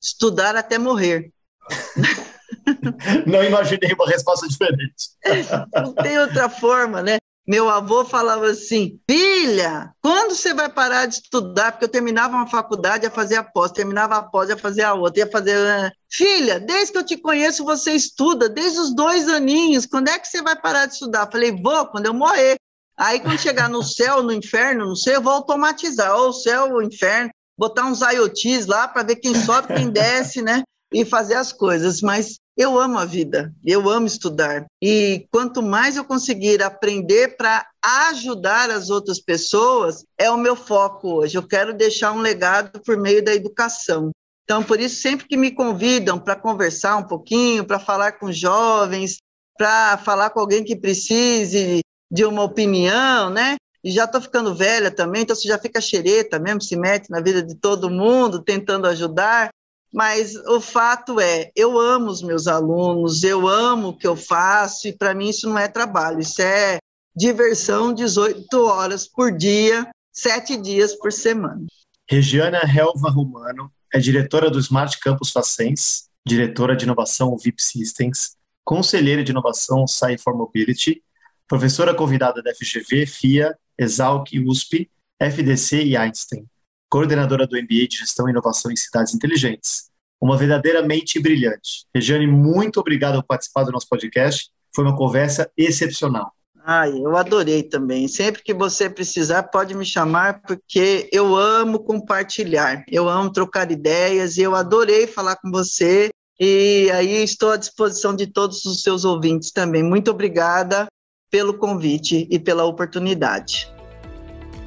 Estudar 0.02 0.56
até 0.56 0.78
morrer. 0.78 1.32
Não 3.26 3.44
imaginei 3.44 3.94
uma 3.94 4.08
resposta 4.08 4.48
diferente. 4.48 5.10
Não 5.74 5.94
tem 5.94 6.20
outra 6.20 6.50
forma, 6.50 7.02
né? 7.02 7.18
Meu 7.46 7.70
avô 7.70 8.06
falava 8.06 8.48
assim: 8.48 9.00
filha, 9.10 9.92
quando 10.02 10.34
você 10.34 10.54
vai 10.54 10.70
parar 10.70 11.06
de 11.06 11.16
estudar? 11.16 11.74
Porque 11.74 11.86
eu 11.86 11.90
terminava 11.90 12.36
uma 12.36 12.48
faculdade, 12.48 13.04
ia 13.04 13.12
fazer 13.12 13.36
a 13.36 13.44
pós, 13.44 13.72
terminava 13.72 14.16
a 14.16 14.24
pós, 14.24 14.50
ia 14.50 14.58
fazer 14.58 14.84
a 14.84 14.94
outra, 14.94 15.20
ia 15.20 15.30
fazer. 15.30 15.92
Filha, 16.10 16.60
desde 16.60 16.94
que 16.94 16.98
eu 16.98 17.06
te 17.06 17.18
conheço, 17.18 17.66
você 17.66 17.92
estuda, 17.92 18.48
desde 18.48 18.80
os 18.80 18.96
dois 18.96 19.28
aninhos, 19.28 19.86
quando 19.86 20.08
é 20.08 20.18
que 20.18 20.28
você 20.28 20.42
vai 20.42 20.56
parar 20.56 20.86
de 20.86 20.94
estudar? 20.94 21.30
Falei, 21.30 21.52
vou, 21.52 21.86
quando 21.88 22.06
eu 22.06 22.14
morrer. 22.14 22.56
Aí, 22.96 23.20
quando 23.20 23.40
chegar 23.40 23.68
no 23.68 23.84
céu, 23.84 24.22
no 24.22 24.32
inferno, 24.32 24.86
não 24.86 24.96
sei, 24.96 25.16
eu 25.16 25.22
vou 25.22 25.34
automatizar, 25.34 26.16
ou 26.16 26.30
o 26.30 26.34
céu, 26.34 26.70
ou 26.70 26.78
o 26.78 26.84
inferno, 26.84 27.32
botar 27.58 27.86
uns 27.86 28.02
IoTs 28.02 28.68
lá 28.68 28.88
para 28.88 29.04
ver 29.04 29.16
quem 29.18 29.34
sobe, 29.34 29.74
quem 29.74 29.90
desce, 29.90 30.42
né? 30.42 30.64
E 30.94 31.04
fazer 31.04 31.34
as 31.34 31.52
coisas. 31.52 32.02
Mas 32.02 32.40
eu 32.56 32.80
amo 32.80 33.00
a 33.00 33.06
vida, 33.06 33.54
eu 33.66 33.90
amo 33.90 34.06
estudar. 34.08 34.66
E 34.82 35.26
quanto 35.32 35.62
mais 35.62 35.98
eu 35.98 36.06
conseguir 36.06 36.62
aprender 36.62 37.36
para 37.36 37.68
ajudar 38.10 38.70
as 38.70 38.90
outras 38.90 39.20
pessoas, 39.20 40.06
é 40.18 40.30
o 40.30 40.38
meu 40.38 40.56
foco 40.56 41.16
hoje. 41.16 41.36
Eu 41.36 41.48
quero 41.48 41.74
deixar 41.74 42.12
um 42.12 42.22
legado 42.22 42.80
por 42.82 42.96
meio 42.98 43.24
da 43.24 43.34
educação. 43.34 44.12
Então, 44.44 44.62
por 44.64 44.80
isso, 44.80 45.02
sempre 45.02 45.28
que 45.28 45.38
me 45.38 45.52
convidam 45.52 46.20
para 46.20 46.36
conversar 46.36 46.98
um 46.98 47.04
pouquinho, 47.04 47.66
para 47.66 47.80
falar 47.80 48.14
com 48.14 48.32
jovens, 48.32 49.18
para 49.58 49.98
falar 49.98 50.30
com 50.30 50.40
alguém 50.40 50.64
que 50.64 50.76
precise 50.76 51.82
de 52.12 52.26
uma 52.26 52.44
opinião, 52.44 53.30
né? 53.30 53.56
E 53.84 53.92
já 53.92 54.06
estou 54.06 54.22
ficando 54.22 54.56
velha 54.56 54.92
também, 54.92 55.24
então 55.24 55.36
você 55.36 55.48
já 55.48 55.58
fica 55.58 55.82
xereta 55.82 56.40
mesmo, 56.40 56.62
se 56.62 56.76
mete 56.76 57.10
na 57.10 57.20
vida 57.20 57.42
de 57.42 57.56
todo 57.56 57.90
mundo, 57.90 58.42
tentando 58.42 58.88
ajudar. 58.88 59.50
Mas 59.94 60.36
o 60.48 60.60
fato 60.60 61.20
é, 61.20 61.52
eu 61.56 61.80
amo 61.80 62.08
os 62.08 62.24
meus 62.24 62.48
alunos, 62.48 63.24
eu 63.24 63.48
amo 63.48 63.90
o 63.90 63.98
que 63.98 64.08
eu 64.08 64.16
faço, 64.16 64.88
e 64.88 64.94
para 64.94 65.14
mim 65.14 65.30
isso 65.30 65.48
não 65.48 65.60
é 65.60 65.68
trabalho, 65.68 66.20
isso 66.20 66.42
é 66.42 66.80
diversão 67.16 67.94
18 67.94 68.60
horas 68.66 69.08
por 69.08 69.32
dia, 69.32 69.88
sete 70.12 70.58
dias 70.58 70.96
por 70.96 71.12
semana. 71.12 71.64
Regiana 72.10 72.62
Helva 72.64 73.12
Romano 73.12 73.72
é 73.94 74.00
diretora 74.00 74.50
do 74.50 74.58
Smart 74.58 75.00
Campus 75.00 75.30
Facens, 75.30 76.10
diretora 76.26 76.76
de 76.76 76.86
inovação 76.86 77.38
VIP 77.38 77.62
Systems, 77.62 78.36
conselheira 78.64 79.24
de 79.24 79.32
inovação 79.32 79.86
Sai 79.86 80.18
for 80.18 80.36
Mobility, 80.36 81.04
professora 81.48 81.94
convidada 81.94 82.42
da 82.42 82.52
FGV, 82.56 83.06
FIA, 83.06 83.56
Exalc, 83.78 84.28
USP, 84.44 84.90
FDC 85.20 85.84
e 85.84 85.96
Einstein 85.96 86.48
coordenadora 86.94 87.48
do 87.48 87.58
MBA 87.58 87.88
de 87.90 87.98
Gestão 87.98 88.28
e 88.28 88.32
Inovação 88.32 88.72
em 88.72 88.76
Cidades 88.76 89.16
Inteligentes. 89.16 89.90
Uma 90.22 90.38
verdadeira 90.38 90.84
mente 90.84 91.20
brilhante. 91.20 91.88
Regiane, 91.92 92.28
muito 92.28 92.80
obrigado 92.80 93.16
por 93.16 93.24
participar 93.24 93.64
do 93.64 93.72
nosso 93.72 93.90
podcast. 93.90 94.52
Foi 94.76 94.86
uma 94.86 94.96
conversa 94.96 95.50
excepcional. 95.58 96.32
Ai, 96.64 96.92
eu 96.96 97.18
adorei 97.18 97.64
também. 97.64 98.08
Sempre 98.08 98.44
que 98.44 98.54
você 98.54 98.92
precisar, 98.92 99.42
pode 99.42 99.76
me 99.76 99.84
chamar, 99.84 100.44
porque 100.44 101.10
eu 101.12 101.36
amo 101.36 101.80
compartilhar, 101.80 102.86
eu 102.88 103.10
amo 103.10 103.32
trocar 103.32 103.72
ideias, 103.72 104.38
e 104.38 104.44
eu 104.44 104.54
adorei 104.54 105.08
falar 105.08 105.38
com 105.38 105.50
você. 105.50 106.12
E 106.40 106.92
aí 106.92 107.24
estou 107.24 107.50
à 107.50 107.58
disposição 107.58 108.16
de 108.16 108.28
todos 108.28 108.66
os 108.66 108.84
seus 108.84 109.04
ouvintes 109.04 109.52
também. 109.52 109.82
Muito 109.82 110.12
obrigada 110.12 110.86
pelo 111.32 111.56
convite 111.56 112.28
e 112.30 112.38
pela 112.38 112.66
oportunidade. 112.66 113.73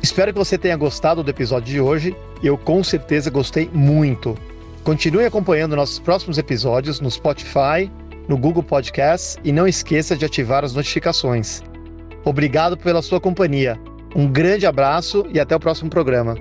Espero 0.07 0.33
que 0.33 0.39
você 0.39 0.57
tenha 0.57 0.77
gostado 0.77 1.21
do 1.21 1.31
episódio 1.33 1.67
de 1.67 1.81
hoje. 1.81 2.17
Eu 2.41 2.57
com 2.57 2.85
certeza 2.85 3.29
gostei 3.29 3.69
muito. 3.73 4.39
Continue 4.85 5.25
acompanhando 5.25 5.75
nossos 5.75 5.99
próximos 5.99 6.39
episódios 6.39 7.01
no 7.01 7.11
Spotify, 7.11 7.91
no 8.29 8.39
Google 8.39 8.63
Podcasts 8.63 9.37
e 9.43 9.51
não 9.51 9.67
esqueça 9.67 10.17
de 10.17 10.25
ativar 10.25 10.65
as 10.65 10.73
notificações. 10.73 11.61
Obrigado 12.25 12.77
pela 12.77 13.03
sua 13.03 13.21
companhia. 13.21 13.81
Um 14.15 14.29
grande 14.29 14.65
abraço 14.65 15.27
e 15.35 15.41
até 15.41 15.57
o 15.57 15.61
próximo 15.61 15.91
programa. 15.91 16.37